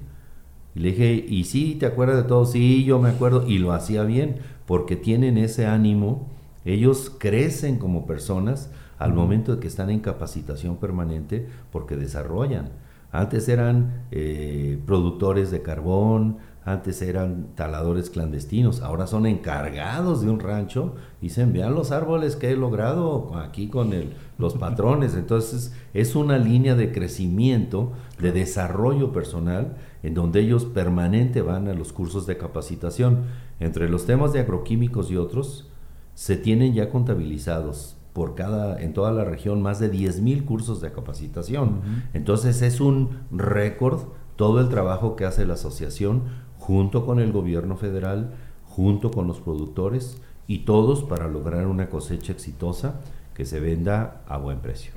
Y 0.74 0.80
le 0.80 0.88
dije, 0.88 1.24
¿y 1.28 1.44
sí, 1.44 1.76
te 1.78 1.86
acuerdas 1.86 2.16
de 2.16 2.24
todo? 2.24 2.44
Sí, 2.44 2.82
yo 2.82 2.98
me 2.98 3.10
acuerdo. 3.10 3.46
Y 3.46 3.58
lo 3.58 3.70
hacía 3.70 4.02
bien, 4.02 4.38
porque 4.66 4.96
tienen 4.96 5.38
ese 5.38 5.64
ánimo, 5.64 6.26
ellos 6.64 7.12
crecen 7.16 7.78
como 7.78 8.04
personas 8.04 8.68
al 8.98 9.14
momento 9.14 9.54
de 9.54 9.60
que 9.60 9.68
están 9.68 9.90
en 9.90 10.00
capacitación 10.00 10.78
permanente 10.78 11.46
porque 11.70 11.94
desarrollan. 11.94 12.70
Antes 13.10 13.48
eran 13.48 14.04
eh, 14.10 14.78
productores 14.86 15.50
de 15.50 15.62
carbón, 15.62 16.38
antes 16.64 17.00
eran 17.00 17.54
taladores 17.54 18.10
clandestinos, 18.10 18.82
ahora 18.82 19.06
son 19.06 19.24
encargados 19.24 20.20
de 20.20 20.28
un 20.28 20.38
rancho 20.38 20.96
y 21.22 21.28
dicen, 21.28 21.54
vean 21.54 21.74
los 21.74 21.92
árboles 21.92 22.36
que 22.36 22.50
he 22.50 22.56
logrado 22.56 23.36
aquí 23.36 23.68
con 23.68 23.94
el, 23.94 24.12
los 24.36 24.54
patrones. 24.58 25.14
Entonces 25.14 25.74
es 25.94 26.14
una 26.14 26.36
línea 26.36 26.74
de 26.74 26.92
crecimiento, 26.92 27.92
de 28.20 28.32
desarrollo 28.32 29.12
personal, 29.12 29.76
en 30.02 30.12
donde 30.12 30.40
ellos 30.40 30.66
permanente 30.66 31.40
van 31.40 31.68
a 31.68 31.74
los 31.74 31.94
cursos 31.94 32.26
de 32.26 32.36
capacitación. 32.36 33.24
Entre 33.60 33.88
los 33.88 34.04
temas 34.04 34.34
de 34.34 34.40
agroquímicos 34.40 35.10
y 35.10 35.16
otros, 35.16 35.70
se 36.14 36.36
tienen 36.36 36.74
ya 36.74 36.90
contabilizados 36.90 37.97
por 38.18 38.34
cada, 38.34 38.82
en 38.82 38.94
toda 38.94 39.12
la 39.12 39.22
región, 39.22 39.62
más 39.62 39.78
de 39.78 39.92
10.000 39.92 40.44
cursos 40.44 40.80
de 40.80 40.90
capacitación. 40.90 41.82
Entonces 42.14 42.62
es 42.62 42.80
un 42.80 43.10
récord 43.30 44.00
todo 44.34 44.60
el 44.60 44.68
trabajo 44.68 45.14
que 45.14 45.24
hace 45.24 45.46
la 45.46 45.54
asociación 45.54 46.24
junto 46.58 47.06
con 47.06 47.20
el 47.20 47.30
gobierno 47.30 47.76
federal, 47.76 48.34
junto 48.64 49.12
con 49.12 49.28
los 49.28 49.38
productores 49.38 50.20
y 50.48 50.64
todos 50.64 51.04
para 51.04 51.28
lograr 51.28 51.68
una 51.68 51.88
cosecha 51.90 52.32
exitosa 52.32 53.00
que 53.34 53.44
se 53.44 53.60
venda 53.60 54.22
a 54.26 54.36
buen 54.36 54.58
precio. 54.58 54.90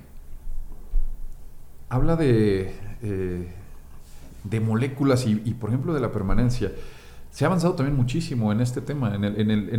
Habla 1.89 2.15
de, 2.15 2.73
eh, 3.03 3.53
de 4.45 4.59
moléculas 4.61 5.27
y, 5.27 5.35
por 5.53 5.69
ejemplo, 5.69 5.93
de 5.93 5.99
la 5.99 6.11
permanencia. 6.11 6.71
Se 7.31 7.45
ha 7.45 7.47
avanzado 7.47 7.75
también 7.75 7.95
muchísimo 7.95 8.51
en 8.51 8.59
este 8.59 8.81
tema, 8.81 9.15
en 9.15 9.23
el, 9.23 9.39
en 9.39 9.51
el, 9.51 9.69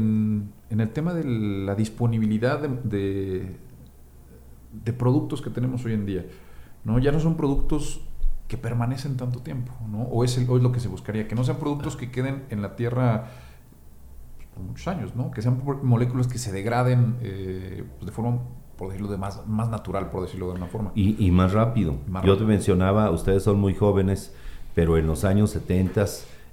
en, 0.71 0.81
el 0.81 0.89
tema 0.89 1.13
de 1.13 1.23
la 1.23 1.75
disponibilidad 1.75 2.59
de, 2.59 3.55
de, 4.73 4.93
productos 4.95 5.43
que 5.43 5.51
tenemos 5.51 5.85
hoy 5.85 5.93
en 5.93 6.07
día. 6.07 6.25
¿no? 6.85 6.99
Ya 6.99 7.13
no 7.13 7.21
son 7.21 7.37
productos 7.37 8.01
que 8.49 8.57
permanecen 8.57 9.19
tanto 9.19 9.41
tiempo, 9.41 9.73
¿no? 9.91 10.03
O 10.03 10.25
es, 10.25 10.37
el, 10.39 10.49
o 10.49 10.57
es 10.57 10.63
lo 10.63 10.73
que 10.73 10.81
se 10.81 10.89
buscaría, 10.89 11.29
que 11.29 11.35
no 11.35 11.45
sean 11.45 11.59
productos 11.59 11.95
que 11.97 12.11
queden 12.11 12.45
en 12.49 12.63
la 12.63 12.75
tierra 12.75 13.29
pues, 14.37 14.49
por 14.49 14.63
muchos 14.65 14.89
años, 14.89 15.15
¿no? 15.15 15.31
Que 15.31 15.43
sean 15.43 15.63
moléculas 15.83 16.29
que 16.29 16.39
se 16.39 16.53
degraden 16.53 17.17
eh, 17.21 17.85
pues, 17.99 18.07
de 18.07 18.13
forma, 18.13 18.41
por 18.79 18.89
decirlo 18.89 19.11
de 19.11 19.19
más, 19.19 19.47
más 19.47 19.69
natural, 19.69 20.11
por 20.11 20.23
decirlo 20.23 20.49
de 20.49 20.55
una 20.55 20.67
forma. 20.67 20.93
Y, 20.95 21.31
más 21.31 21.53
rápido. 21.53 21.97
Yo 22.25 22.39
te 22.39 22.45
mencionaba, 22.45 23.11
ustedes 23.11 23.43
son 23.43 23.61
muy 23.61 23.75
jóvenes, 23.75 24.35
pero 24.75 24.97
en 24.97 25.07
los 25.07 25.25
años 25.25 25.51
70 25.51 26.07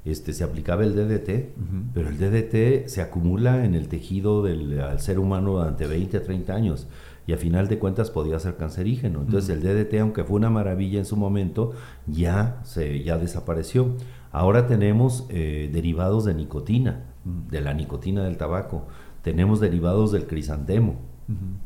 este, 0.05 0.33
se 0.33 0.43
aplicaba 0.43 0.83
el 0.83 0.95
DDT, 0.95 1.53
pero 1.93 2.09
el 2.09 2.17
DDT 2.17 2.87
se 2.87 3.01
acumula 3.01 3.65
en 3.65 3.75
el 3.75 3.87
tejido 3.87 4.43
del 4.43 4.81
ser 4.97 5.19
humano 5.19 5.53
durante 5.53 5.87
20 5.87 6.17
a 6.17 6.23
30 6.23 6.53
años 6.53 6.87
y 7.29 7.33
a 7.33 7.37
final 7.37 7.67
de 7.67 7.77
cuentas 7.77 8.09
podía 8.09 8.39
ser 8.39 8.55
cancerígeno. 8.55 9.21
Entonces 9.21 9.49
el 9.51 9.61
DDT, 9.61 9.99
aunque 10.01 10.23
fue 10.23 10.37
una 10.37 10.49
maravilla 10.49 10.97
en 10.97 11.05
su 11.05 11.15
momento, 11.15 11.73
ya, 12.07 12.59
se, 12.63 13.03
ya 13.03 13.19
desapareció. 13.19 13.95
Ahora 14.31 14.65
tenemos 14.65 15.27
eh, 15.29 15.69
derivados 15.71 16.25
de 16.25 16.33
nicotina, 16.33 17.05
de 17.23 17.61
la 17.61 17.75
nicotina 17.75 18.23
del 18.23 18.37
tabaco, 18.37 18.87
tenemos 19.21 19.59
derivados 19.59 20.11
del 20.11 20.25
crisantemo, 20.25 20.95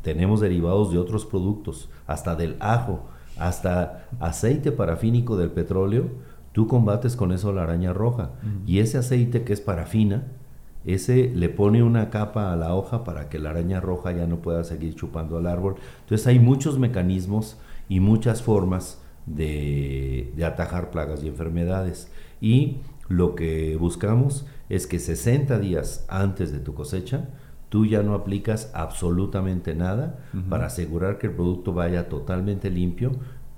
tenemos 0.02 0.40
derivados 0.40 0.92
de 0.92 0.98
otros 0.98 1.24
productos, 1.24 1.88
hasta 2.06 2.36
del 2.36 2.56
ajo, 2.60 3.06
hasta 3.38 4.06
aceite 4.20 4.70
parafínico 4.70 5.38
del 5.38 5.50
petróleo, 5.50 6.10
tú 6.54 6.68
combates 6.68 7.16
con 7.16 7.32
eso 7.32 7.52
la 7.52 7.64
araña 7.64 7.92
roja. 7.92 8.30
Y 8.64 8.78
ese 8.78 8.96
aceite 8.96 9.42
que 9.42 9.52
es 9.52 9.60
parafina, 9.60 10.22
ese 10.86 11.28
le 11.34 11.48
pone 11.48 11.82
una 11.82 12.10
capa 12.10 12.52
a 12.52 12.56
la 12.56 12.76
hoja 12.76 13.02
para 13.02 13.28
que 13.28 13.40
la 13.40 13.50
araña 13.50 13.80
roja 13.80 14.12
ya 14.12 14.28
no 14.28 14.36
pueda 14.36 14.62
seguir 14.62 14.94
chupando 14.94 15.36
al 15.36 15.48
árbol. 15.48 15.74
Entonces 16.02 16.28
hay 16.28 16.38
muchos 16.38 16.78
mecanismos 16.78 17.58
y 17.88 17.98
muchas 17.98 18.40
formas 18.40 19.02
de, 19.26 20.32
atajar 20.46 20.92
plagas 20.92 21.24
y 21.24 21.28
enfermedades. 21.28 22.08
Y 22.40 22.76
lo 23.08 23.34
que 23.34 23.76
buscamos 23.76 24.46
es 24.68 24.86
que 24.86 25.00
60 25.00 25.58
días 25.58 26.06
antes 26.08 26.52
de 26.52 26.60
tu 26.60 26.72
cosecha, 26.72 27.30
tú 27.68 27.84
ya 27.84 28.04
no 28.04 28.14
aplicas 28.14 28.70
absolutamente 28.74 29.74
nada 29.74 30.20
para 30.48 30.66
asegurar 30.66 31.18
que 31.18 31.26
el 31.26 31.32
producto 31.32 31.72
vaya 31.72 32.08
totalmente 32.08 32.70
limpio, 32.70 33.10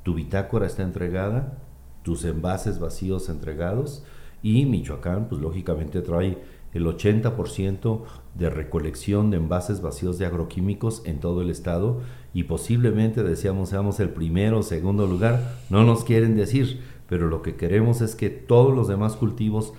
tu 0.02 0.14
bitácora 0.14 0.64
está 0.64 0.82
entregada, 0.82 1.58
tus 2.06 2.24
envases 2.24 2.78
vacíos 2.78 3.28
entregados 3.28 4.04
y 4.40 4.64
Michoacán 4.64 5.26
pues 5.28 5.40
lógicamente 5.40 6.02
trae 6.02 6.38
el 6.72 6.86
80% 6.86 8.04
de 8.36 8.48
recolección 8.48 9.32
de 9.32 9.38
envases 9.38 9.82
vacíos 9.82 10.16
de 10.16 10.26
agroquímicos 10.26 11.02
en 11.04 11.18
todo 11.18 11.42
el 11.42 11.50
estado 11.50 12.02
y 12.32 12.44
posiblemente 12.44 13.24
decíamos 13.24 13.70
seamos 13.70 13.98
el 13.98 14.10
primero 14.10 14.60
o 14.60 14.62
segundo 14.62 15.08
lugar, 15.08 15.56
no 15.68 15.82
nos 15.82 16.04
quieren 16.04 16.36
decir, 16.36 16.80
pero 17.08 17.26
lo 17.26 17.42
que 17.42 17.56
queremos 17.56 18.00
es 18.00 18.14
que 18.14 18.30
todos 18.30 18.72
los 18.72 18.86
demás 18.86 19.16
cultivos 19.16 19.72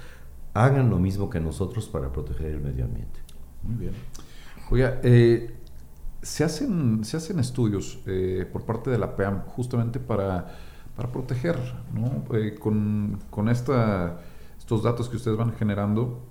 hagan 0.54 0.90
lo 0.90 1.00
mismo 1.00 1.30
que 1.30 1.40
nosotros 1.40 1.88
para 1.88 2.12
proteger 2.12 2.48
el 2.48 2.60
medio 2.60 2.84
ambiente. 2.84 3.22
Muy 3.64 3.78
bien. 3.78 3.94
Oiga, 4.70 5.00
eh, 5.02 5.56
se, 6.22 6.44
hacen, 6.44 7.06
se 7.06 7.16
hacen 7.16 7.40
estudios 7.40 8.00
eh, 8.06 8.46
por 8.52 8.66
parte 8.66 8.90
de 8.90 8.98
la 8.98 9.16
PEAM 9.16 9.44
justamente 9.46 9.98
para, 10.02 10.58
para 10.98 11.12
proteger, 11.12 11.58
¿no? 11.94 12.26
Eh, 12.36 12.56
con, 12.60 13.20
con 13.30 13.48
esta, 13.48 14.20
estos 14.58 14.84
datos 14.84 15.08
que 15.08 15.16
ustedes 15.16 15.38
van 15.38 15.54
generando, 15.54 16.28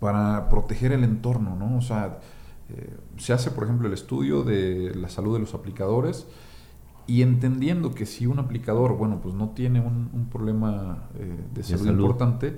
para 0.00 0.48
proteger 0.48 0.92
el 0.92 1.04
entorno, 1.04 1.56
¿no? 1.56 1.76
O 1.76 1.80
sea, 1.80 2.18
eh, 2.70 2.96
se 3.16 3.32
hace, 3.32 3.50
por 3.50 3.64
ejemplo, 3.64 3.88
el 3.88 3.94
estudio 3.94 4.42
de 4.42 4.94
la 4.94 5.08
salud 5.08 5.34
de 5.34 5.40
los 5.40 5.54
aplicadores 5.54 6.26
y 7.06 7.22
entendiendo 7.22 7.94
que 7.94 8.06
si 8.06 8.26
un 8.26 8.38
aplicador, 8.38 8.96
bueno, 8.96 9.20
pues 9.22 9.34
no 9.34 9.50
tiene 9.50 9.80
un, 9.80 10.28
problema 10.30 11.08
eh, 11.18 11.36
de, 11.54 11.62
salud 11.62 11.88
importante, 11.88 12.56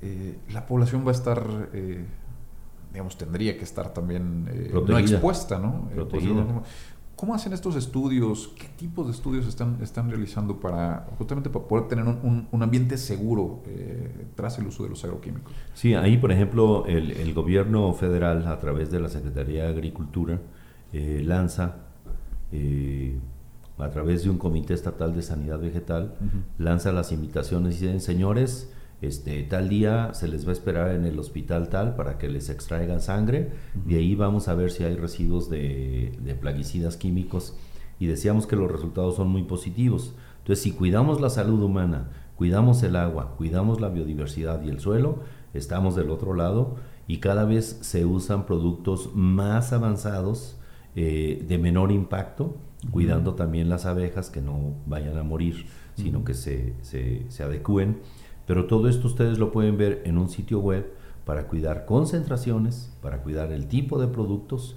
eh, 0.00 0.38
la 0.50 0.66
población 0.66 1.04
va 1.04 1.10
a 1.10 1.14
estar, 1.14 1.70
digamos, 2.92 3.18
tendría 3.18 3.58
que 3.58 3.64
estar 3.64 3.92
también 3.92 4.48
no 4.72 4.98
expuesta, 4.98 5.58
¿no? 5.58 5.90
¿Cómo 7.18 7.34
hacen 7.34 7.52
estos 7.52 7.74
estudios? 7.74 8.52
¿Qué 8.56 8.68
tipos 8.76 9.06
de 9.06 9.12
estudios 9.12 9.44
están, 9.48 9.78
están 9.82 10.08
realizando 10.08 10.60
para 10.60 11.04
justamente 11.18 11.50
para 11.50 11.66
poder 11.66 11.88
tener 11.88 12.04
un, 12.04 12.46
un, 12.48 12.62
ambiente 12.62 12.96
seguro 12.96 13.60
eh, 13.66 14.26
tras 14.36 14.56
el 14.60 14.68
uso 14.68 14.84
de 14.84 14.90
los 14.90 15.02
agroquímicos? 15.02 15.52
Sí, 15.74 15.94
ahí 15.94 16.16
por 16.16 16.30
ejemplo 16.30 16.86
el, 16.86 17.10
el 17.10 17.34
gobierno 17.34 17.92
federal 17.92 18.46
a 18.46 18.60
través 18.60 18.92
de 18.92 19.00
la 19.00 19.08
Secretaría 19.08 19.64
de 19.64 19.70
Agricultura 19.70 20.38
eh, 20.92 21.20
lanza 21.24 21.78
eh, 22.52 23.18
a 23.78 23.90
través 23.90 24.22
de 24.22 24.30
un 24.30 24.38
comité 24.38 24.74
estatal 24.74 25.12
de 25.12 25.22
sanidad 25.22 25.58
vegetal 25.58 26.14
lanza 26.56 26.92
las 26.92 27.10
invitaciones 27.10 27.82
y 27.82 27.86
dicen 27.86 28.00
señores 28.00 28.72
este, 29.00 29.44
tal 29.44 29.68
día 29.68 30.12
se 30.12 30.26
les 30.26 30.44
va 30.44 30.50
a 30.50 30.52
esperar 30.54 30.90
en 30.92 31.04
el 31.04 31.18
hospital 31.18 31.68
tal 31.68 31.94
para 31.94 32.18
que 32.18 32.28
les 32.28 32.50
extraigan 32.50 33.00
sangre, 33.00 33.52
y 33.86 33.94
ahí 33.94 34.14
vamos 34.14 34.48
a 34.48 34.54
ver 34.54 34.70
si 34.70 34.84
hay 34.84 34.96
residuos 34.96 35.48
de, 35.48 36.36
plaguicidas 36.40 36.96
químicos 36.96 37.56
y 38.00 38.06
decíamos 38.06 38.46
que 38.46 38.56
los 38.56 38.70
resultados 38.70 39.16
son 39.16 39.28
muy 39.28 39.44
positivos. 39.44 40.14
Entonces, 40.38 40.62
si 40.62 40.72
cuidamos 40.72 41.20
la 41.20 41.30
salud 41.30 41.62
humana, 41.62 42.10
cuidamos 42.36 42.82
el 42.82 42.96
agua, 42.96 43.34
cuidamos 43.36 43.80
la 43.80 43.88
biodiversidad 43.88 44.62
y 44.62 44.68
el 44.68 44.80
suelo, 44.80 45.20
estamos 45.54 45.94
del 45.94 46.10
otro 46.10 46.34
lado 46.34 46.76
y 47.06 47.18
cada 47.18 47.44
vez 47.44 47.78
se 47.82 48.04
usan 48.04 48.46
productos 48.46 49.10
más 49.14 49.72
avanzados 49.72 50.56
eh, 50.96 51.44
de 51.46 51.58
menor 51.58 51.92
impacto, 51.92 52.56
cuidando 52.90 53.34
también 53.34 53.68
las 53.68 53.86
abejas 53.86 54.30
que 54.30 54.40
no 54.40 54.74
vayan 54.86 55.16
a 55.18 55.22
morir, 55.22 55.66
sino 55.96 56.24
que 56.24 56.34
se, 56.34 56.74
se, 56.82 57.26
se 57.28 57.42
adecúen. 57.42 57.98
Pero 58.48 58.64
todo 58.64 58.88
esto 58.88 59.06
ustedes 59.06 59.38
lo 59.38 59.52
pueden 59.52 59.76
ver 59.76 60.02
en 60.06 60.16
un 60.16 60.30
sitio 60.30 60.58
web 60.58 60.90
para 61.26 61.46
cuidar 61.46 61.84
concentraciones, 61.84 62.90
para 63.02 63.18
cuidar 63.22 63.52
el 63.52 63.68
tipo 63.68 64.00
de 64.00 64.08
productos 64.08 64.74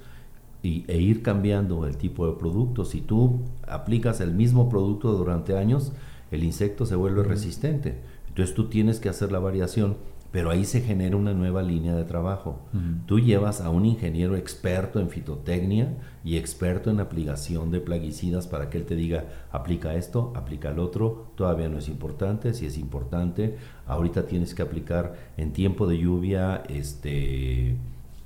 y, 0.62 0.84
e 0.90 1.00
ir 1.00 1.24
cambiando 1.24 1.88
el 1.88 1.96
tipo 1.96 2.28
de 2.28 2.38
productos. 2.38 2.90
Si 2.90 3.00
tú 3.00 3.40
aplicas 3.66 4.20
el 4.20 4.34
mismo 4.34 4.68
producto 4.68 5.14
durante 5.14 5.58
años, 5.58 5.94
el 6.32 6.44
insecto 6.44 6.86
se 6.86 6.98
vuelve 6.98 7.24
resistente. 7.24 8.02
Entonces 8.28 8.54
tú 8.54 8.68
tienes 8.68 9.00
que 9.00 9.08
hacer 9.08 9.32
la 9.32 9.40
variación 9.40 9.96
pero 10.32 10.50
ahí 10.50 10.64
se 10.64 10.82
genera 10.82 11.18
una 11.18 11.34
nueva 11.34 11.62
línea 11.62 11.94
de 11.94 12.06
trabajo. 12.06 12.60
Tú 13.06 13.20
llevas 13.20 13.60
a 13.60 13.70
un 13.70 13.86
ingeniero 13.86 14.38
experto 14.38 15.02
en 15.02 15.10
fitotecnia 15.10 15.98
y 16.24 16.38
experto 16.38 16.90
en 16.90 17.02
aplicación 17.02 17.70
de 17.70 17.82
plaguicidas 17.82 18.48
para 18.48 18.70
que 18.70 18.78
él 18.78 18.86
te 18.86 18.96
diga, 18.96 19.26
aplica 19.52 19.94
esto, 19.94 20.32
aplica 20.36 20.70
el 20.70 20.80
otro, 20.80 21.32
todavía 21.36 21.68
no 21.68 21.80
es 21.80 21.90
importante, 21.90 22.54
si 22.54 22.66
es 22.66 22.78
importante, 22.78 23.58
ahorita 23.86 24.26
tienes 24.26 24.56
que 24.56 24.62
aplicar 24.62 25.16
en 25.36 25.52
tiempo 25.52 25.86
de 25.86 25.98
lluvia 25.98 26.64
este 26.70 27.76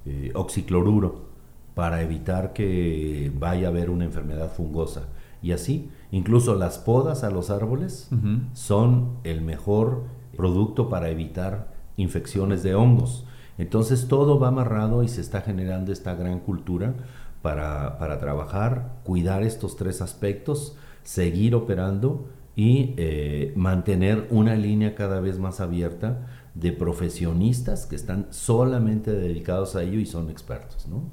eh, 0.05 0.31
oxicloruro 0.35 1.25
para 1.73 2.03
evitar 2.03 2.53
que 2.53 3.31
vaya 3.37 3.67
a 3.67 3.71
haber 3.71 3.89
una 3.89 4.05
enfermedad 4.05 4.51
fungosa. 4.51 5.07
y 5.41 5.51
así. 5.51 5.89
Incluso 6.11 6.55
las 6.55 6.77
podas 6.79 7.23
a 7.23 7.29
los 7.29 7.49
árboles 7.49 8.09
son 8.53 9.17
el 9.23 9.41
mejor 9.41 10.03
producto 10.35 10.89
para 10.89 11.09
evitar 11.09 11.74
infecciones 11.97 12.63
de 12.63 12.75
hongos. 12.75 13.25
Entonces 13.57 14.07
todo 14.07 14.39
va 14.39 14.49
amarrado 14.49 15.03
y 15.03 15.07
se 15.07 15.21
está 15.21 15.41
generando 15.41 15.91
esta 15.91 16.15
gran 16.15 16.39
cultura 16.39 16.93
para, 17.41 17.97
para 17.99 18.19
trabajar, 18.19 18.99
cuidar 19.03 19.43
estos 19.43 19.75
tres 19.75 20.01
aspectos, 20.01 20.75
seguir 21.03 21.55
operando 21.55 22.27
y 22.55 22.93
eh, 22.97 23.53
mantener 23.55 24.27
una 24.29 24.55
línea 24.55 24.95
cada 24.95 25.19
vez 25.19 25.39
más 25.39 25.59
abierta 25.59 26.27
de 26.53 26.71
profesionistas 26.71 27.85
que 27.85 27.95
están 27.95 28.27
solamente 28.31 29.11
dedicados 29.11 29.75
a 29.75 29.83
ello 29.83 29.99
y 29.99 30.05
son 30.05 30.29
expertos. 30.29 30.87
¿no? 30.87 31.03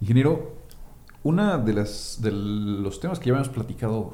Ingeniero, 0.00 0.56
una 1.22 1.58
de 1.58 1.72
las 1.72 2.18
de 2.20 2.32
los 2.32 3.00
temas 3.00 3.18
que 3.18 3.26
ya 3.26 3.32
habíamos 3.32 3.52
platicado 3.52 4.12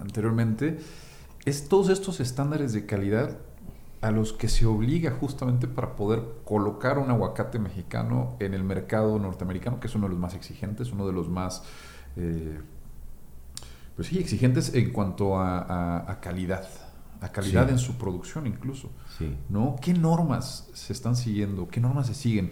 anteriormente 0.00 0.78
es 1.44 1.68
todos 1.68 1.88
estos 1.88 2.20
estándares 2.20 2.72
de 2.72 2.86
calidad 2.86 3.38
a 4.04 4.10
los 4.10 4.34
que 4.34 4.48
se 4.48 4.66
obliga 4.66 5.12
justamente 5.12 5.66
para 5.66 5.96
poder 5.96 6.22
colocar 6.44 6.98
un 6.98 7.10
aguacate 7.10 7.58
mexicano 7.58 8.36
en 8.38 8.52
el 8.52 8.62
mercado 8.62 9.18
norteamericano, 9.18 9.80
que 9.80 9.86
es 9.86 9.94
uno 9.94 10.04
de 10.06 10.10
los 10.10 10.18
más 10.18 10.34
exigentes, 10.34 10.92
uno 10.92 11.06
de 11.06 11.14
los 11.14 11.30
más 11.30 11.62
eh, 12.16 12.60
pues 13.96 14.08
sí, 14.08 14.18
exigentes 14.18 14.74
en 14.74 14.92
cuanto 14.92 15.38
a, 15.38 16.18
calidad, 16.20 16.68
a 17.22 17.32
calidad 17.32 17.70
en 17.70 17.78
su 17.78 17.96
producción 17.96 18.46
incluso. 18.46 18.90
¿no? 19.48 19.76
¿Qué 19.80 19.94
normas 19.94 20.68
se 20.74 20.92
están 20.92 21.16
siguiendo? 21.16 21.68
¿Qué 21.68 21.80
normas 21.80 22.08
se 22.08 22.14
siguen? 22.14 22.50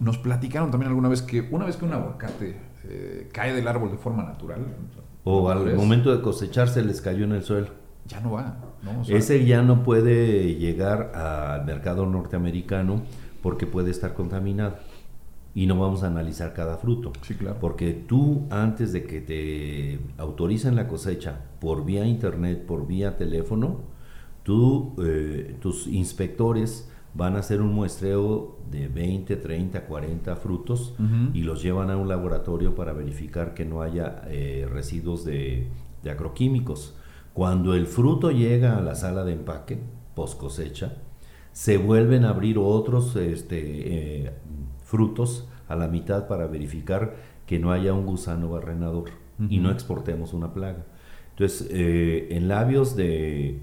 Nos 0.00 0.18
platicaron 0.18 0.72
también 0.72 0.88
alguna 0.88 1.08
vez 1.08 1.22
que 1.22 1.42
una 1.52 1.66
vez 1.66 1.76
que 1.76 1.84
un 1.84 1.92
aguacate 1.92 2.56
eh, 2.82 3.28
cae 3.32 3.52
del 3.54 3.68
árbol 3.68 3.92
de 3.92 3.96
forma 3.96 4.24
natural. 4.24 4.66
O 5.22 5.50
al 5.50 5.76
momento 5.76 6.16
de 6.16 6.20
cosecharse 6.20 6.82
les 6.82 7.00
cayó 7.00 7.24
en 7.26 7.32
el 7.32 7.44
suelo. 7.44 7.79
Ya 8.10 8.20
no 8.20 8.32
va. 8.32 8.56
Ese 9.08 9.44
ya 9.44 9.62
no 9.62 9.82
puede 9.82 10.56
llegar 10.56 11.12
al 11.14 11.64
mercado 11.64 12.06
norteamericano 12.06 13.02
porque 13.42 13.66
puede 13.66 13.90
estar 13.90 14.14
contaminado 14.14 14.76
y 15.54 15.66
no 15.66 15.78
vamos 15.78 16.02
a 16.02 16.08
analizar 16.08 16.52
cada 16.52 16.76
fruto. 16.76 17.12
Sí, 17.22 17.34
claro. 17.34 17.58
Porque 17.60 17.92
tú, 17.92 18.46
antes 18.50 18.92
de 18.92 19.04
que 19.04 19.20
te 19.20 20.00
autoricen 20.18 20.76
la 20.76 20.88
cosecha 20.88 21.40
por 21.60 21.84
vía 21.84 22.04
internet, 22.04 22.64
por 22.66 22.86
vía 22.86 23.16
teléfono, 23.16 23.80
tú, 24.42 24.94
eh, 25.02 25.56
tus 25.60 25.86
inspectores 25.86 26.88
van 27.14 27.36
a 27.36 27.40
hacer 27.40 27.60
un 27.60 27.72
muestreo 27.72 28.58
de 28.70 28.88
20, 28.88 29.36
30, 29.36 29.86
40 29.86 30.36
frutos 30.36 30.94
y 31.34 31.42
los 31.42 31.62
llevan 31.62 31.90
a 31.90 31.96
un 31.96 32.08
laboratorio 32.08 32.74
para 32.74 32.92
verificar 32.92 33.52
que 33.52 33.64
no 33.64 33.82
haya 33.82 34.22
eh, 34.28 34.68
residuos 34.70 35.24
de, 35.24 35.68
agroquímicos. 36.08 36.96
Cuando 37.32 37.74
el 37.74 37.86
fruto 37.86 38.30
llega 38.30 38.76
a 38.76 38.80
la 38.80 38.94
sala 38.94 39.24
de 39.24 39.32
empaque, 39.32 39.78
post 40.14 40.38
cosecha, 40.38 40.94
se 41.52 41.76
vuelven 41.78 42.24
a 42.24 42.30
abrir 42.30 42.58
otros 42.58 43.16
este, 43.16 44.26
eh, 44.26 44.32
frutos 44.84 45.48
a 45.68 45.76
la 45.76 45.88
mitad 45.88 46.26
para 46.26 46.46
verificar 46.46 47.14
que 47.46 47.58
no 47.58 47.72
haya 47.72 47.92
un 47.92 48.06
gusano 48.06 48.50
barrenador 48.50 49.10
y 49.48 49.58
no 49.58 49.70
exportemos 49.70 50.34
una 50.34 50.52
plaga. 50.52 50.84
Entonces, 51.30 51.68
eh, 51.70 52.28
en 52.32 52.48
labios 52.48 52.96
de 52.96 53.60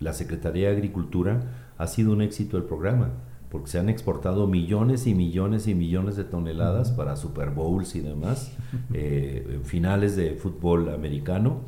la 0.00 0.12
Secretaría 0.12 0.68
de 0.68 0.76
Agricultura 0.76 1.72
ha 1.78 1.86
sido 1.86 2.12
un 2.12 2.22
éxito 2.22 2.56
el 2.56 2.64
programa, 2.64 3.10
porque 3.50 3.68
se 3.68 3.78
han 3.78 3.88
exportado 3.88 4.46
millones 4.46 5.06
y 5.06 5.14
millones 5.14 5.66
y 5.68 5.74
millones 5.74 6.16
de 6.16 6.24
toneladas 6.24 6.90
para 6.90 7.16
Super 7.16 7.50
Bowls 7.50 7.94
y 7.94 8.00
demás, 8.00 8.56
eh, 8.92 9.60
finales 9.64 10.16
de 10.16 10.34
fútbol 10.34 10.88
americano, 10.88 11.60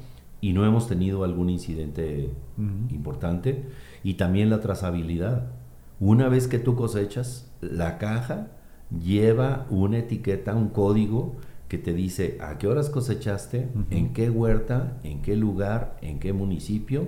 y 0.42 0.52
no 0.52 0.66
hemos 0.66 0.88
tenido 0.88 1.22
algún 1.22 1.48
incidente 1.48 2.30
importante. 2.90 3.64
Y 4.02 4.14
también 4.14 4.50
la 4.50 4.60
trazabilidad. 4.60 5.52
Una 6.00 6.28
vez 6.28 6.48
que 6.48 6.58
tú 6.58 6.74
cosechas, 6.74 7.48
la 7.60 7.96
caja 7.96 8.48
lleva 8.90 9.66
una 9.70 9.98
etiqueta, 9.98 10.54
un 10.54 10.68
código 10.68 11.36
que 11.68 11.78
te 11.78 11.94
dice 11.94 12.38
a 12.40 12.58
qué 12.58 12.66
horas 12.66 12.90
cosechaste, 12.90 13.68
en 13.90 14.12
qué 14.12 14.28
huerta, 14.30 14.98
en 15.04 15.22
qué 15.22 15.36
lugar, 15.36 15.96
en 16.02 16.18
qué 16.18 16.32
municipio 16.32 17.06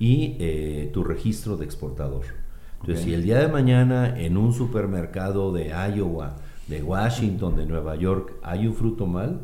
y 0.00 0.36
eh, 0.40 0.90
tu 0.92 1.04
registro 1.04 1.56
de 1.56 1.64
exportador. 1.64 2.24
Entonces, 2.80 3.04
si 3.04 3.14
el 3.14 3.22
día 3.22 3.38
de 3.38 3.46
mañana 3.46 4.18
en 4.18 4.36
un 4.36 4.52
supermercado 4.52 5.52
de 5.52 5.68
Iowa, 5.68 6.34
de 6.66 6.82
Washington, 6.82 7.54
de 7.54 7.64
Nueva 7.64 7.94
York, 7.94 8.32
hay 8.42 8.66
un 8.66 8.74
fruto 8.74 9.06
mal, 9.06 9.40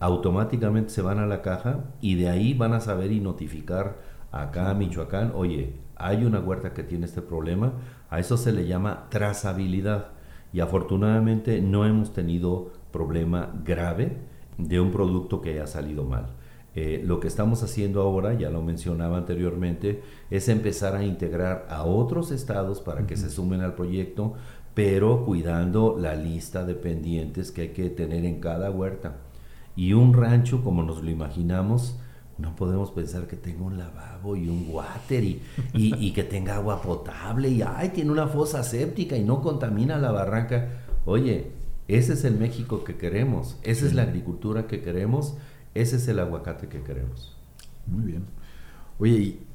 automáticamente 0.00 0.90
se 0.90 1.02
van 1.02 1.18
a 1.18 1.26
la 1.26 1.42
caja 1.42 1.84
y 2.00 2.16
de 2.16 2.28
ahí 2.28 2.54
van 2.54 2.72
a 2.72 2.80
saber 2.80 3.12
y 3.12 3.20
notificar 3.20 3.98
acá 4.32 4.70
a 4.70 4.74
Michoacán, 4.74 5.32
oye, 5.34 5.74
hay 5.96 6.24
una 6.24 6.40
huerta 6.40 6.72
que 6.72 6.82
tiene 6.82 7.04
este 7.04 7.20
problema, 7.22 7.74
a 8.08 8.18
eso 8.18 8.36
se 8.36 8.52
le 8.52 8.66
llama 8.66 9.06
trazabilidad 9.10 10.08
y 10.52 10.60
afortunadamente 10.60 11.60
no 11.60 11.86
hemos 11.86 12.12
tenido 12.12 12.72
problema 12.90 13.52
grave 13.64 14.16
de 14.56 14.80
un 14.80 14.90
producto 14.90 15.40
que 15.40 15.50
haya 15.50 15.66
salido 15.66 16.04
mal. 16.04 16.28
Eh, 16.74 17.02
lo 17.04 17.18
que 17.18 17.28
estamos 17.28 17.62
haciendo 17.62 18.00
ahora, 18.00 18.34
ya 18.34 18.48
lo 18.48 18.62
mencionaba 18.62 19.18
anteriormente, 19.18 20.02
es 20.30 20.48
empezar 20.48 20.94
a 20.94 21.04
integrar 21.04 21.66
a 21.68 21.84
otros 21.84 22.30
estados 22.30 22.80
para 22.80 23.06
que 23.06 23.16
se 23.16 23.28
sumen 23.28 23.60
al 23.60 23.74
proyecto, 23.74 24.34
pero 24.74 25.24
cuidando 25.24 25.96
la 25.98 26.14
lista 26.14 26.64
de 26.64 26.74
pendientes 26.74 27.50
que 27.50 27.62
hay 27.62 27.68
que 27.70 27.90
tener 27.90 28.24
en 28.24 28.40
cada 28.40 28.70
huerta. 28.70 29.16
Y 29.80 29.94
un 29.94 30.12
rancho, 30.12 30.62
como 30.62 30.82
nos 30.82 31.02
lo 31.02 31.08
imaginamos, 31.08 31.96
no 32.36 32.54
podemos 32.54 32.90
pensar 32.90 33.26
que 33.26 33.36
tenga 33.36 33.62
un 33.62 33.78
lavabo 33.78 34.36
y 34.36 34.46
un 34.46 34.66
water 34.68 35.24
y, 35.24 35.40
y, 35.72 36.12
que 36.12 36.22
tenga 36.22 36.56
agua 36.56 36.82
potable 36.82 37.48
y 37.48 37.62
ay, 37.62 37.88
tiene 37.88 38.10
una 38.10 38.26
fosa 38.26 38.62
séptica 38.62 39.16
y 39.16 39.24
no 39.24 39.40
contamina 39.40 39.96
la 39.96 40.12
barranca. 40.12 40.68
Oye, 41.06 41.52
ese 41.88 42.12
es 42.12 42.24
el 42.24 42.36
México 42.36 42.84
que 42.84 42.96
queremos, 42.98 43.56
esa 43.62 43.86
es 43.86 43.94
la 43.94 44.02
agricultura 44.02 44.66
que 44.66 44.82
queremos, 44.82 45.38
ese 45.72 45.96
es 45.96 46.06
el 46.08 46.18
aguacate 46.18 46.68
que 46.68 46.82
queremos. 46.82 47.34
Muy 47.86 48.04
bien. 48.04 48.26
Oye, 48.98 49.14
y 49.14 49.46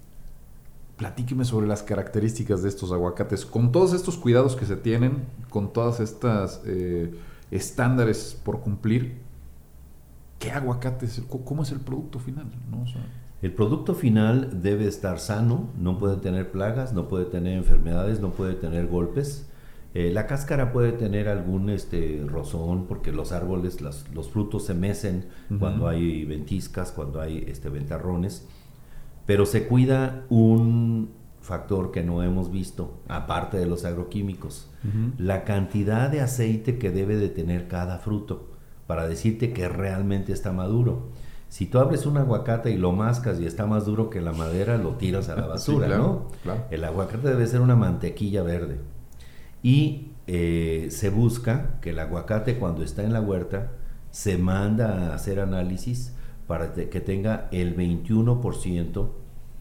platíqueme 0.97 1.45
sobre 1.45 1.67
las 1.67 1.83
características 1.83 2.63
de 2.63 2.69
estos 2.69 2.91
aguacates, 2.91 3.45
con 3.45 3.71
todos 3.71 3.93
estos 3.93 4.17
cuidados 4.17 4.55
que 4.55 4.65
se 4.65 4.75
tienen, 4.75 5.25
con 5.51 5.71
todas 5.71 5.99
estas 5.99 6.61
eh, 6.65 7.13
estándares 7.51 8.35
por 8.43 8.61
cumplir, 8.61 9.23
¿qué 10.39 10.51
aguacate 10.51 11.05
es? 11.05 11.21
¿Cómo 11.27 11.63
es 11.63 11.71
el 11.71 11.79
producto 11.79 12.19
final? 12.19 12.47
el 13.41 13.53
producto 13.53 13.93
final 13.93 14.61
debe 14.63 14.87
estar 14.87 15.19
sano, 15.19 15.69
no 15.77 15.99
puede 15.99 16.17
tener 16.17 16.51
plagas, 16.51 16.93
no 16.93 17.07
puede 17.07 17.25
tener 17.25 17.57
enfermedades, 17.57 18.19
no 18.19 18.31
puede 18.31 18.55
tener 18.55 18.87
golpes. 18.87 19.47
Eh, 19.93 20.11
la 20.11 20.25
cáscara 20.25 20.73
puede 20.73 20.93
tener 20.93 21.29
algún 21.29 21.69
este, 21.69 22.25
rozón 22.27 22.85
porque 22.87 23.11
los 23.11 23.31
árboles, 23.31 23.81
los 23.81 24.29
frutos 24.29 24.65
se 24.65 24.73
mecen 24.73 25.27
cuando 25.59 25.87
hay 25.87 26.25
ventiscas, 26.25 26.91
cuando 26.91 27.21
hay 27.21 27.45
este, 27.47 27.69
ventarrones, 27.69 28.47
pero 29.25 29.45
se 29.45 29.67
cuida 29.67 30.25
un 30.29 31.11
factor 31.39 31.91
que 31.91 32.03
no 32.03 32.23
hemos 32.23 32.51
visto, 32.51 32.99
aparte 33.07 33.57
de 33.57 33.67
los 33.67 33.85
agroquímicos, 33.85 34.71
la 35.17 35.43
cantidad 35.43 36.09
de 36.09 36.21
aceite 36.21 36.77
que 36.77 36.89
debe 36.89 37.15
de 37.15 37.29
tener 37.29 37.67
cada 37.67 37.99
fruto 37.99 38.49
para 38.87 39.07
decirte 39.07 39.53
que 39.53 39.67
realmente 39.67 40.31
está 40.33 40.51
maduro. 40.51 41.09
Si 41.49 41.65
tú 41.65 41.79
abres 41.79 42.05
un 42.05 42.17
aguacate 42.17 42.71
y 42.71 42.77
lo 42.77 42.91
mascas 42.91 43.39
y 43.39 43.45
está 43.45 43.65
más 43.65 43.85
duro 43.85 44.09
que 44.09 44.21
la 44.21 44.33
madera, 44.33 44.77
lo 44.77 44.95
tiras 44.95 45.29
a 45.29 45.35
la 45.35 45.47
basura, 45.47 45.87
¿no? 45.87 46.27
El 46.69 46.83
aguacate 46.83 47.29
debe 47.29 47.47
ser 47.47 47.61
una 47.61 47.75
mantequilla 47.75 48.43
verde. 48.43 48.79
Y 49.63 50.11
eh, 50.27 50.87
se 50.91 51.09
busca 51.09 51.79
que 51.81 51.91
el 51.91 51.99
aguacate 51.99 52.57
cuando 52.57 52.83
está 52.83 53.03
en 53.03 53.13
la 53.13 53.21
huerta 53.21 53.71
se 54.11 54.37
manda 54.37 55.11
a 55.11 55.15
hacer 55.15 55.39
análisis 55.39 56.13
para 56.47 56.73
que 56.73 57.01
tenga 57.01 57.47
el 57.51 57.75
21% 57.75 59.09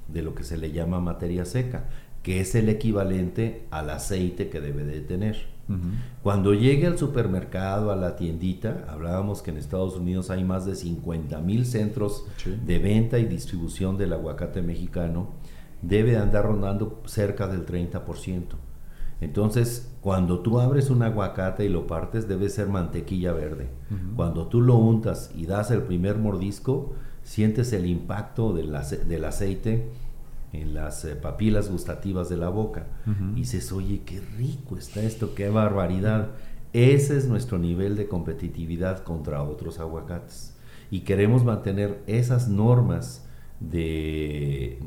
de 0.09 0.23
lo 0.23 0.35
que 0.35 0.45
se 0.45 0.59
le 0.59 0.73
llama 0.73 1.01
materia 1.01 1.45
seca, 1.45 1.85
que 2.23 2.41
es 2.41 2.55
el 2.55 2.69
equivalente 2.69 3.67
al 3.71 3.91
aceite 3.91 4.49
que 4.49 4.61
debe 4.61 4.85
de 4.85 5.01
tener. 5.01 5.54
Cuando 6.23 6.53
llegue 6.53 6.87
al 6.87 6.99
supermercado, 6.99 7.91
a 7.91 7.97
la 7.97 8.17
tiendita, 8.17 8.85
hablábamos 8.89 9.41
que 9.43 9.51
en 9.51 9.57
Estados 9.57 9.97
Unidos 9.97 10.31
hay 10.31 10.45
más 10.45 10.67
de 10.67 10.75
50 10.75 11.39
mil 11.41 11.65
centros 11.65 12.25
de 12.45 12.79
venta 12.79 13.19
y 13.19 13.25
distribución 13.25 13.97
del 13.97 14.13
aguacate 14.13 14.63
mexicano, 14.63 15.31
debe 15.83 16.17
andar 16.17 16.45
rondando 16.45 17.03
cerca 17.07 17.47
del 17.49 17.65
30%. 17.65 18.57
Entonces, 19.21 19.91
cuando 20.01 20.41
tú 20.41 20.61
abres 20.61 20.91
un 20.91 21.03
aguacate 21.03 21.65
y 21.65 21.69
lo 21.69 21.87
partes, 21.87 22.29
debe 22.29 22.49
ser 22.49 22.69
mantequilla 22.69 23.33
verde. 23.33 23.69
Cuando 24.17 24.49
tú 24.49 24.61
lo 24.61 24.77
untas 24.77 25.31
y 25.35 25.47
das 25.47 25.71
el 25.71 25.83
primer 25.83 26.19
mordisco, 26.19 26.95
sientes 27.23 27.73
el 27.73 27.87
impacto 27.87 28.53
del, 28.53 28.75
aceite 29.25 29.91
en 30.55 30.75
las 30.75 31.05
eh, 31.05 31.17
papilas 31.17 31.71
gustativas 31.71 32.29
de 32.29 32.37
la 32.37 32.49
boca. 32.49 32.87
Y 33.35 33.41
dices, 33.41 33.73
oye, 33.73 34.03
qué 34.05 34.21
rico 34.39 34.77
está 34.77 35.03
esto, 35.03 35.35
qué 35.35 35.49
barbaridad. 35.51 36.31
Ese 36.73 37.17
es 37.17 37.29
nuestro 37.29 37.59
nivel 37.59 37.97
de 37.97 38.09
competitividad 38.09 39.03
contra 39.03 39.43
otros 39.43 39.79
aguacates. 39.79 40.57
y 40.91 41.01
queremos 41.01 41.45
mantener 41.45 42.03
esas 42.07 42.49
normas 42.49 43.27
de 43.59 44.79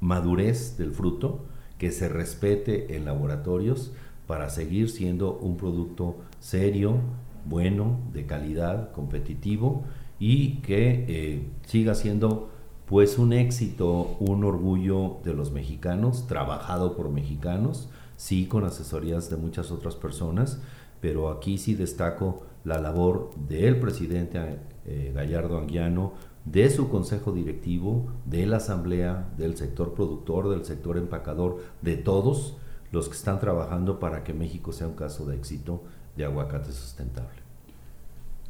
madurez 0.00 0.76
del 0.76 0.92
fruto, 0.92 1.46
que 1.78 1.90
se 1.90 2.08
respete 2.08 2.96
en 2.96 3.04
laboratorios 3.04 3.92
para 4.26 4.48
seguir 4.48 4.90
siendo 4.90 5.36
un 5.38 5.56
producto 5.56 6.18
serio, 6.40 6.98
bueno, 7.44 8.00
de 8.12 8.26
calidad, 8.26 8.92
competitivo 8.92 9.84
y 10.18 10.56
que 10.62 11.04
eh, 11.08 11.48
siga 11.66 11.94
siendo 11.94 12.50
pues 12.86 13.18
un 13.18 13.32
éxito, 13.32 14.16
un 14.20 14.44
orgullo 14.44 15.18
de 15.24 15.34
los 15.34 15.50
mexicanos, 15.50 16.26
trabajado 16.26 16.96
por 16.96 17.10
mexicanos, 17.10 17.88
sí 18.16 18.46
con 18.46 18.64
asesorías 18.64 19.28
de 19.28 19.36
muchas 19.36 19.70
otras 19.72 19.96
personas, 19.96 20.60
pero 21.00 21.30
aquí 21.30 21.58
sí 21.58 21.74
destaco 21.74 22.42
la 22.64 22.80
labor 22.80 23.30
del 23.48 23.78
presidente 23.80 24.60
eh, 24.86 25.12
Gallardo 25.14 25.58
Anguiano, 25.58 26.12
de 26.44 26.70
su 26.70 26.88
consejo 26.88 27.32
directivo, 27.32 28.06
de 28.24 28.46
la 28.46 28.58
asamblea, 28.58 29.28
del 29.36 29.56
sector 29.56 29.94
productor, 29.94 30.48
del 30.48 30.64
sector 30.64 30.96
empacador, 30.96 31.58
de 31.82 31.96
todos 31.96 32.56
los 32.92 33.08
que 33.08 33.16
están 33.16 33.40
trabajando 33.40 33.98
para 33.98 34.22
que 34.22 34.32
México 34.32 34.72
sea 34.72 34.86
un 34.86 34.94
caso 34.94 35.26
de 35.26 35.36
éxito 35.36 35.82
de 36.16 36.24
aguacate 36.24 36.70
sustentable. 36.70 37.40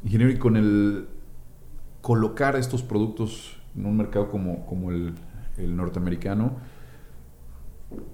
Ingeniero, 0.03 0.31
y 0.31 0.37
con 0.37 0.57
el 0.57 1.07
colocar 2.01 2.55
estos 2.55 2.83
productos 2.83 3.56
en 3.77 3.85
un 3.85 3.95
mercado 3.95 4.29
como, 4.29 4.65
como 4.65 4.91
el, 4.91 5.13
norteamericano, 5.57 6.57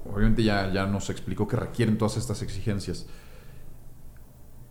obviamente 0.05 0.43
ya, 0.43 0.71
ya 0.71 0.85
nos 0.85 1.09
explicó 1.09 1.47
que 1.47 1.57
requieren 1.57 1.97
todas 1.97 2.17
estas 2.17 2.41
exigencias. 2.41 3.07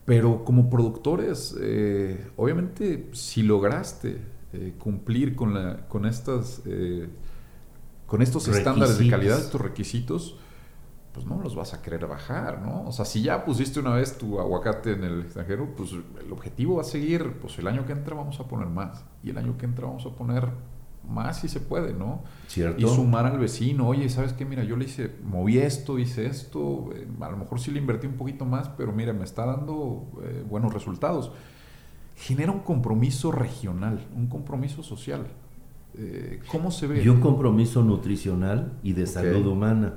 Pero 0.05 0.45
como 0.45 0.71
productores, 0.71 1.57
eh, 1.61 2.31
obviamente 2.37 3.11
si 3.13 3.43
lograste 3.43 4.23
eh, 4.53 4.75
cumplir 4.79 5.35
con, 5.37 5.55
la, 5.55 5.87
con, 5.89 6.07
estas, 6.07 6.63
eh, 6.67 7.09
con 8.07 8.23
estos 8.23 8.49
estándares 8.49 8.99
de 8.99 9.09
calidad, 9.09 9.39
estos 9.39 9.61
requisitos, 9.61 10.39
pues 11.13 11.27
no 11.27 11.41
los 11.43 11.55
vas 11.55 11.75
a 11.75 11.83
querer 11.83 12.07
bajar, 12.07 12.63
¿no? 12.63 12.85
O 12.87 12.93
sea, 12.93 13.05
si 13.05 13.23
ya 13.23 13.45
pusiste 13.45 13.81
una 13.81 13.95
vez 13.95 14.17
tu 14.17 14.41
aguacate 14.41 14.93
en 14.93 15.05
el 15.05 15.21
extranjero, 15.21 15.69
pues 15.77 15.93
el 15.93 16.33
objetivo 16.33 16.77
va 16.77 16.83
a 16.83 16.85
seguir, 16.85 17.35
pues 17.41 17.59
el 17.59 17.67
año 17.67 17.85
que 17.85 17.93
entra 17.93 18.17
vamos 18.17 18.41
a 18.41 18.49
poner 18.49 18.69
más, 18.69 19.05
y 19.23 19.31
el 19.31 19.39
año 19.39 19.59
que 19.59 19.67
entra 19.67 19.87
vamos 19.87 20.07
a 20.07 20.11
poner 20.11 20.49
más 21.09 21.41
si 21.41 21.49
se 21.49 21.61
puede, 21.61 21.93
¿no? 21.93 22.23
¿Cierto? 22.49 22.81
Y 22.81 22.89
sumar 22.89 23.27
al 23.27 23.39
vecino, 23.39 23.89
oye, 23.89 24.09
¿sabes 24.09 24.33
qué? 24.33 24.45
Mira, 24.45 24.65
yo 24.65 24.77
le 24.77 24.85
hice, 24.85 25.11
moví 25.25 25.59
esto, 25.59 25.99
hice 25.99 26.27
esto, 26.27 26.91
eh, 26.95 27.07
a 27.21 27.31
lo 27.31 27.37
mejor 27.37 27.61
sí 27.61 27.71
le 27.71 27.79
invertí 27.79 28.07
un 28.07 28.15
poquito 28.15 28.45
más, 28.45 28.69
pero 28.71 28.93
mira, 28.93 29.13
me 29.13 29.25
está 29.25 29.47
dando 29.47 30.09
eh, 30.23 30.45
buenos 30.49 30.73
resultados. 30.73 31.33
Genera 32.17 32.53
un 32.53 32.61
compromiso 32.61 33.33
regional, 33.33 34.07
un 34.15 34.29
compromiso 34.29 34.83
social. 34.83 35.27
Eh, 35.95 36.41
¿Cómo 36.51 36.71
se 36.71 36.87
ve? 36.87 37.03
Y 37.03 37.09
un 37.09 37.21
compromiso 37.21 37.83
nutricional 37.83 38.73
y 38.83 38.93
de 38.93 39.07
salud 39.07 39.47
humana. 39.47 39.95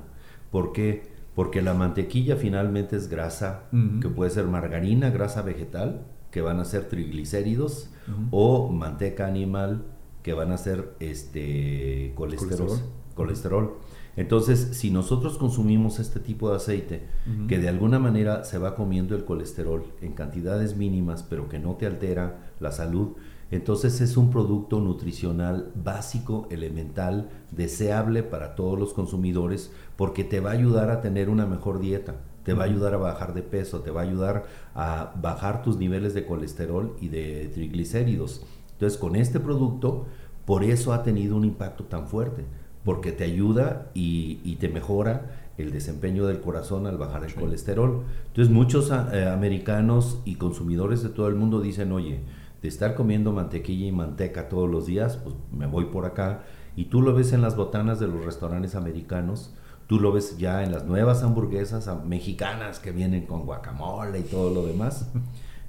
¿Por 0.50 0.72
qué? 0.72 1.14
Porque 1.34 1.62
la 1.62 1.74
mantequilla 1.74 2.36
finalmente 2.36 2.96
es 2.96 3.08
grasa, 3.08 3.64
que 4.00 4.08
puede 4.08 4.30
ser 4.30 4.46
margarina, 4.46 5.10
grasa 5.10 5.42
vegetal, 5.42 6.06
que 6.30 6.40
van 6.40 6.60
a 6.60 6.64
ser 6.64 6.88
triglicéridos, 6.88 7.90
o 8.30 8.70
manteca 8.70 9.26
animal, 9.26 9.84
que 10.26 10.34
van 10.34 10.50
a 10.50 10.58
ser 10.58 10.96
este, 10.98 12.12
colesterol. 12.16 12.80
colesterol. 13.14 13.74
Entonces, 14.16 14.70
si 14.72 14.90
nosotros 14.90 15.38
consumimos 15.38 16.00
este 16.00 16.18
tipo 16.18 16.50
de 16.50 16.56
aceite, 16.56 17.06
que 17.46 17.60
de 17.60 17.68
alguna 17.68 18.00
manera 18.00 18.42
se 18.42 18.58
va 18.58 18.74
comiendo 18.74 19.14
el 19.14 19.24
colesterol 19.24 19.84
en 20.00 20.14
cantidades 20.14 20.76
mínimas, 20.76 21.22
pero 21.22 21.48
que 21.48 21.60
no 21.60 21.76
te 21.76 21.86
altera 21.86 22.50
la 22.58 22.72
salud, 22.72 23.12
entonces 23.52 24.00
es 24.00 24.16
un 24.16 24.32
producto 24.32 24.80
nutricional 24.80 25.70
básico, 25.76 26.48
elemental, 26.50 27.30
deseable 27.52 28.24
para 28.24 28.56
todos 28.56 28.76
los 28.76 28.94
consumidores, 28.94 29.70
porque 29.94 30.24
te 30.24 30.40
va 30.40 30.50
a 30.50 30.54
ayudar 30.54 30.90
a 30.90 31.02
tener 31.02 31.28
una 31.28 31.46
mejor 31.46 31.78
dieta, 31.78 32.16
te 32.42 32.52
va 32.52 32.64
a 32.64 32.66
ayudar 32.66 32.94
a 32.94 32.98
bajar 32.98 33.32
de 33.32 33.42
peso, 33.42 33.78
te 33.78 33.92
va 33.92 34.00
a 34.00 34.04
ayudar 34.04 34.46
a 34.74 35.12
bajar 35.22 35.62
tus 35.62 35.76
niveles 35.76 36.14
de 36.14 36.26
colesterol 36.26 36.96
y 37.00 37.10
de 37.10 37.48
triglicéridos. 37.54 38.44
Entonces, 38.76 38.98
con 38.98 39.16
este 39.16 39.40
producto, 39.40 40.06
por 40.44 40.62
eso 40.62 40.92
ha 40.92 41.02
tenido 41.02 41.34
un 41.36 41.44
impacto 41.44 41.84
tan 41.84 42.06
fuerte, 42.06 42.44
porque 42.84 43.10
te 43.10 43.24
ayuda 43.24 43.90
y, 43.94 44.56
te 44.56 44.68
mejora 44.68 45.50
el 45.56 45.72
desempeño 45.72 46.26
del 46.26 46.40
corazón 46.40 46.86
al 46.86 46.98
bajar 46.98 47.24
el 47.24 47.34
colesterol. 47.34 48.04
Entonces, 48.28 48.52
muchos 48.52 48.90
eh, 48.90 49.26
americanos 49.26 50.20
y 50.26 50.34
consumidores 50.34 51.02
de 51.02 51.08
todo 51.08 51.28
el 51.28 51.36
mundo 51.36 51.62
dicen, 51.62 51.90
oye, 51.90 52.20
de 52.60 52.68
estar 52.68 52.94
comiendo 52.94 53.32
mantequilla 53.32 53.86
y 53.86 53.92
manteca 53.92 54.50
todos 54.50 54.68
los 54.70 54.86
días, 54.86 55.16
pues 55.16 55.34
me 55.50 55.66
voy 55.66 55.86
por 55.86 56.04
acá. 56.04 56.42
Y 56.76 56.86
tú 56.86 57.00
lo 57.00 57.14
ves 57.14 57.32
en 57.32 57.40
las 57.40 57.56
botanas 57.56 57.98
de 57.98 58.08
los 58.08 58.24
restaurantes 58.24 58.74
americanos, 58.74 59.54
tú 59.86 59.98
lo 59.98 60.12
ves 60.12 60.36
ya 60.36 60.62
en 60.62 60.72
las 60.72 60.84
nuevas 60.84 61.22
hamburguesas 61.22 61.88
mexicanas 62.04 62.78
que 62.78 62.92
vienen 62.92 63.24
con 63.24 63.46
guacamole 63.46 64.20
y 64.20 64.24
todo 64.24 64.52
lo 64.52 64.66
demás. 64.66 65.10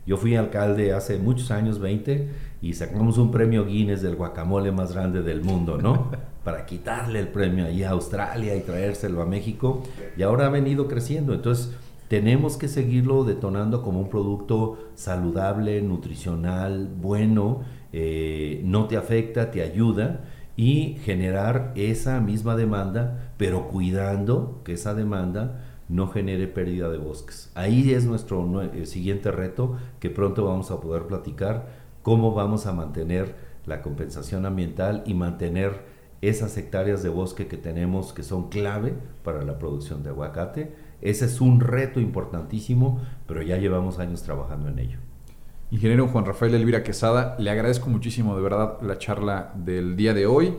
Yo 0.08 0.16
fui 0.16 0.38
alcalde 0.38 0.94
hace 0.94 1.18
muchos 1.18 1.52
años, 1.52 1.80
20, 1.80 2.30
y 2.62 2.74
sacamos 2.74 3.18
un 3.18 3.30
premio 3.30 3.66
Guinness 3.66 4.02
del 4.02 4.16
guacamole 4.16 4.72
más 4.72 4.94
grande 4.94 5.22
del 5.22 5.44
mundo, 5.44 5.78
¿no? 5.78 6.12
Para 6.46 6.66
quitarle 6.66 7.20
el 7.20 7.28
premio 7.28 7.66
ahí 7.66 7.84
a 7.84 7.90
Australia 7.90 8.56
y 8.56 8.62
traérselo 8.62 9.22
a 9.22 9.26
México. 9.26 9.84
Y 10.16 10.24
ahora 10.24 10.46
ha 10.46 10.50
venido 10.50 10.88
creciendo. 10.88 11.34
Entonces, 11.34 11.76
tenemos 12.08 12.56
que 12.56 12.70
seguirlo 12.70 13.26
detonando 13.26 13.84
como 13.84 14.00
un 14.00 14.10
producto 14.10 14.78
saludable, 14.96 15.82
nutricional, 15.82 16.88
bueno, 16.88 17.64
eh, 17.92 18.62
no 18.64 18.88
te 18.88 18.96
afecta, 18.96 19.52
te 19.52 19.62
ayuda 19.62 20.22
y 20.56 20.98
generar 21.04 21.74
esa 21.76 22.22
misma 22.22 22.56
demanda, 22.56 23.34
pero 23.36 23.68
cuidando 23.68 24.62
que 24.64 24.74
esa 24.74 24.94
demanda 24.94 25.66
no 25.90 26.08
genere 26.08 26.48
pérdida 26.48 26.90
de 26.90 26.98
bosques. 26.98 27.52
Ahí 27.56 27.94
es 27.94 28.06
nuestro 28.06 28.46
siguiente 28.86 29.32
reto 29.32 29.78
que 30.00 30.10
pronto 30.10 30.46
vamos 30.46 30.72
a 30.72 30.82
poder 30.82 31.04
platicar, 31.04 31.68
cómo 32.02 32.34
vamos 32.34 32.66
a 32.66 32.74
mantener 32.74 33.36
la 33.66 33.82
compensación 33.82 34.46
ambiental 34.46 35.04
y 35.06 35.14
mantener 35.14 35.82
esas 36.22 36.58
hectáreas 36.58 37.04
de 37.04 37.10
bosque 37.10 37.48
que 37.48 37.58
tenemos 37.58 38.14
que 38.14 38.24
son 38.24 38.50
clave 38.50 38.94
para 39.24 39.44
la 39.44 39.60
producción 39.60 40.04
de 40.04 40.10
aguacate. 40.10 40.74
Ese 41.02 41.26
es 41.26 41.42
un 41.42 41.60
reto 41.60 42.00
importantísimo, 42.00 43.02
pero 43.28 43.42
ya 43.42 43.58
llevamos 43.58 44.00
años 44.00 44.24
trabajando 44.24 44.70
en 44.70 44.80
ello. 44.80 45.00
Ingeniero 45.70 46.08
Juan 46.08 46.26
Rafael 46.26 46.56
Elvira 46.56 46.82
Quesada, 46.82 47.36
le 47.40 47.50
agradezco 47.50 47.90
muchísimo 47.90 48.36
de 48.36 48.42
verdad 48.42 48.82
la 48.82 48.98
charla 48.98 49.54
del 49.56 49.98
día 49.98 50.14
de 50.14 50.26
hoy 50.26 50.54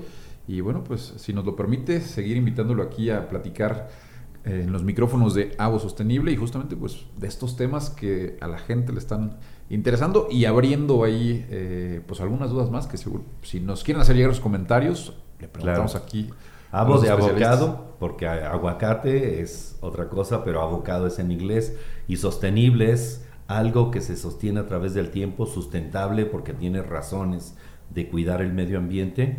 y 0.47 0.61
bueno, 0.61 0.85
pues 0.85 1.15
si 1.17 1.33
nos 1.33 1.45
lo 1.45 1.57
permite, 1.57 2.01
seguir 2.01 2.37
invitándolo 2.37 2.83
aquí 2.83 3.11
a 3.11 3.29
platicar 3.29 3.89
eh, 3.89 4.08
en 4.49 4.73
los 4.73 4.83
micrófonos 4.83 5.35
de 5.35 5.55
Avo 5.59 5.79
Sostenible 5.79 6.33
y 6.33 6.37
justamente 6.37 6.77
pues 6.77 7.05
de 7.17 7.27
estos 7.27 7.57
temas 7.57 7.91
que 7.91 8.37
a 8.41 8.49
la 8.49 8.59
gente 8.59 8.93
le 8.93 8.99
están 8.99 9.39
interesando 9.71 10.29
y 10.31 10.47
abriendo 10.47 11.05
ahí 11.05 11.47
eh, 11.51 12.01
pues 12.07 12.21
algunas 12.21 12.51
dudas 12.51 12.71
más 12.71 12.87
que 12.87 12.97
seguro, 12.97 13.25
si 13.43 13.61
nos 13.61 13.85
quieren 13.85 14.01
hacer 14.01 14.17
llegar 14.17 14.31
los 14.31 14.41
comentarios, 14.41 15.15
le 15.39 15.49
preguntamos 15.49 15.95
aquí. 15.95 16.31
Avo 16.71 16.99
de 16.99 17.09
abocado, 17.09 17.97
porque 17.99 18.29
aguacate 18.29 19.41
es 19.41 19.79
otra 19.81 20.09
cosa, 20.11 20.45
pero 20.45 20.61
abocado 20.61 21.07
es 21.07 21.19
en 21.19 21.33
inglés. 21.33 21.75
Y 22.09 22.17
sostenible 22.17 22.93
es 22.93 23.25
algo 23.47 23.91
que 23.91 24.03
se 24.03 24.17
sostiene 24.17 24.61
a 24.61 24.67
través 24.67 24.93
del 24.93 25.11
tiempo, 25.11 25.47
sustentable 25.47 26.27
porque 26.27 26.53
tiene 26.53 26.83
razones 26.83 27.57
de 27.89 28.09
cuidar 28.09 28.43
el 28.43 28.53
medio 28.53 28.79
ambiente 28.79 29.39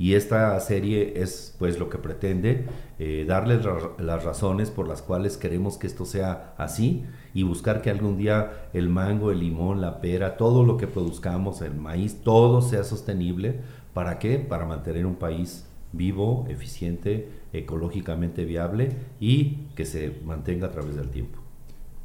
y 0.00 0.14
esta 0.14 0.58
serie 0.60 1.12
es 1.16 1.54
pues 1.58 1.78
lo 1.78 1.90
que 1.90 1.98
pretende 1.98 2.64
eh, 2.98 3.26
darles 3.28 3.66
las 3.98 4.24
razones 4.24 4.70
por 4.70 4.88
las 4.88 5.02
cuales 5.02 5.36
queremos 5.36 5.76
que 5.76 5.86
esto 5.86 6.06
sea 6.06 6.54
así 6.56 7.04
y 7.34 7.42
buscar 7.42 7.82
que 7.82 7.90
algún 7.90 8.16
día 8.16 8.70
el 8.72 8.88
mango, 8.88 9.30
el 9.30 9.40
limón, 9.40 9.82
la 9.82 10.00
pera, 10.00 10.38
todo 10.38 10.64
lo 10.64 10.78
que 10.78 10.86
produzcamos, 10.86 11.60
el 11.60 11.74
maíz, 11.74 12.22
todo 12.24 12.62
sea 12.62 12.82
sostenible. 12.82 13.60
¿Para 13.92 14.18
qué? 14.18 14.38
Para 14.38 14.64
mantener 14.64 15.04
un 15.04 15.16
país 15.16 15.66
vivo, 15.92 16.46
eficiente, 16.48 17.28
ecológicamente 17.52 18.46
viable 18.46 18.96
y 19.20 19.66
que 19.76 19.84
se 19.84 20.18
mantenga 20.24 20.68
a 20.68 20.70
través 20.70 20.96
del 20.96 21.10
tiempo. 21.10 21.39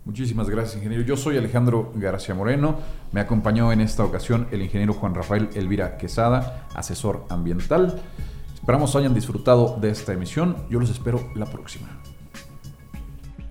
Muchísimas 0.06 0.48
gracias, 0.52 0.76
ingeniero. 0.76 1.04
Yo 1.04 1.18
soy 1.18 1.36
Alejandro 1.36 1.92
García 1.96 2.36
Moreno. 2.36 2.78
Me 3.12 3.22
acompañó 3.22 3.72
en 3.72 3.82
esta 3.82 4.06
ocasión 4.06 4.48
el 4.52 4.62
ingeniero 4.62 4.94
Juan 4.94 5.16
Rafael 5.16 5.50
Elvira 5.56 5.98
Quesada, 5.98 6.68
asesor 6.76 7.26
ambiental. 7.28 8.00
Esperamos 8.54 8.96
hayan 8.96 9.16
disfrutado 9.16 9.80
de 9.82 9.90
esta 9.90 10.14
emisión. 10.14 10.58
Yo 10.70 10.80
los 10.80 10.92
espero 10.92 11.32
la 11.34 11.48
próxima. 11.48 11.88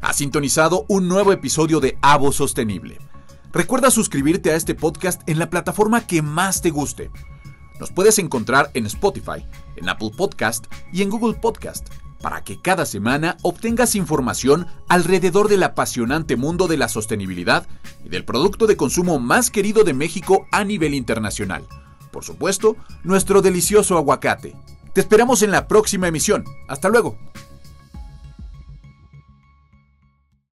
Ha 0.01 0.13
sintonizado 0.13 0.87
un 0.89 1.09
nuevo 1.09 1.33
episodio 1.33 1.81
de 1.81 1.99
Avo 2.03 2.31
Sostenible. 2.31 2.99
Recuerda 3.53 3.91
suscribirte 3.91 4.53
a 4.53 4.57
este 4.57 4.77
podcast 4.77 5.29
en 5.29 5.41
la 5.41 5.51
plataforma 5.51 6.07
que 6.07 6.23
más 6.23 6.63
te 6.63 6.71
guste. 6.71 7.11
Nos 7.81 7.91
puedes 7.91 8.21
encontrar 8.21 8.71
en 8.75 8.87
Spotify, 8.87 9.45
en 9.75 9.89
Apple 9.89 10.13
Podcast 10.17 10.67
y 10.93 11.03
en 11.03 11.11
Google 11.11 11.35
Podcast 11.35 11.89
para 12.25 12.43
que 12.43 12.59
cada 12.59 12.87
semana 12.87 13.37
obtengas 13.43 13.95
información 13.95 14.67
alrededor 14.89 15.49
del 15.49 15.63
apasionante 15.63 16.37
mundo 16.37 16.69
de 16.69 16.79
la 16.79 16.89
sostenibilidad 16.89 17.67
y 18.03 18.09
del 18.09 18.25
producto 18.25 18.67
de 18.67 18.79
consumo 18.79 19.19
más 19.19 19.51
querido 19.51 19.85
de 19.85 19.93
México 19.93 20.47
a 20.51 20.65
nivel 20.65 20.95
internacional, 20.95 21.67
por 22.11 22.25
supuesto, 22.25 22.79
nuestro 23.03 23.43
delicioso 23.43 23.99
aguacate. 23.99 24.57
Te 24.95 25.03
esperamos 25.03 25.43
en 25.43 25.51
la 25.51 25.69
próxima 25.69 26.09
emisión. 26.09 26.45
Hasta 26.67 26.89
luego. 26.89 27.19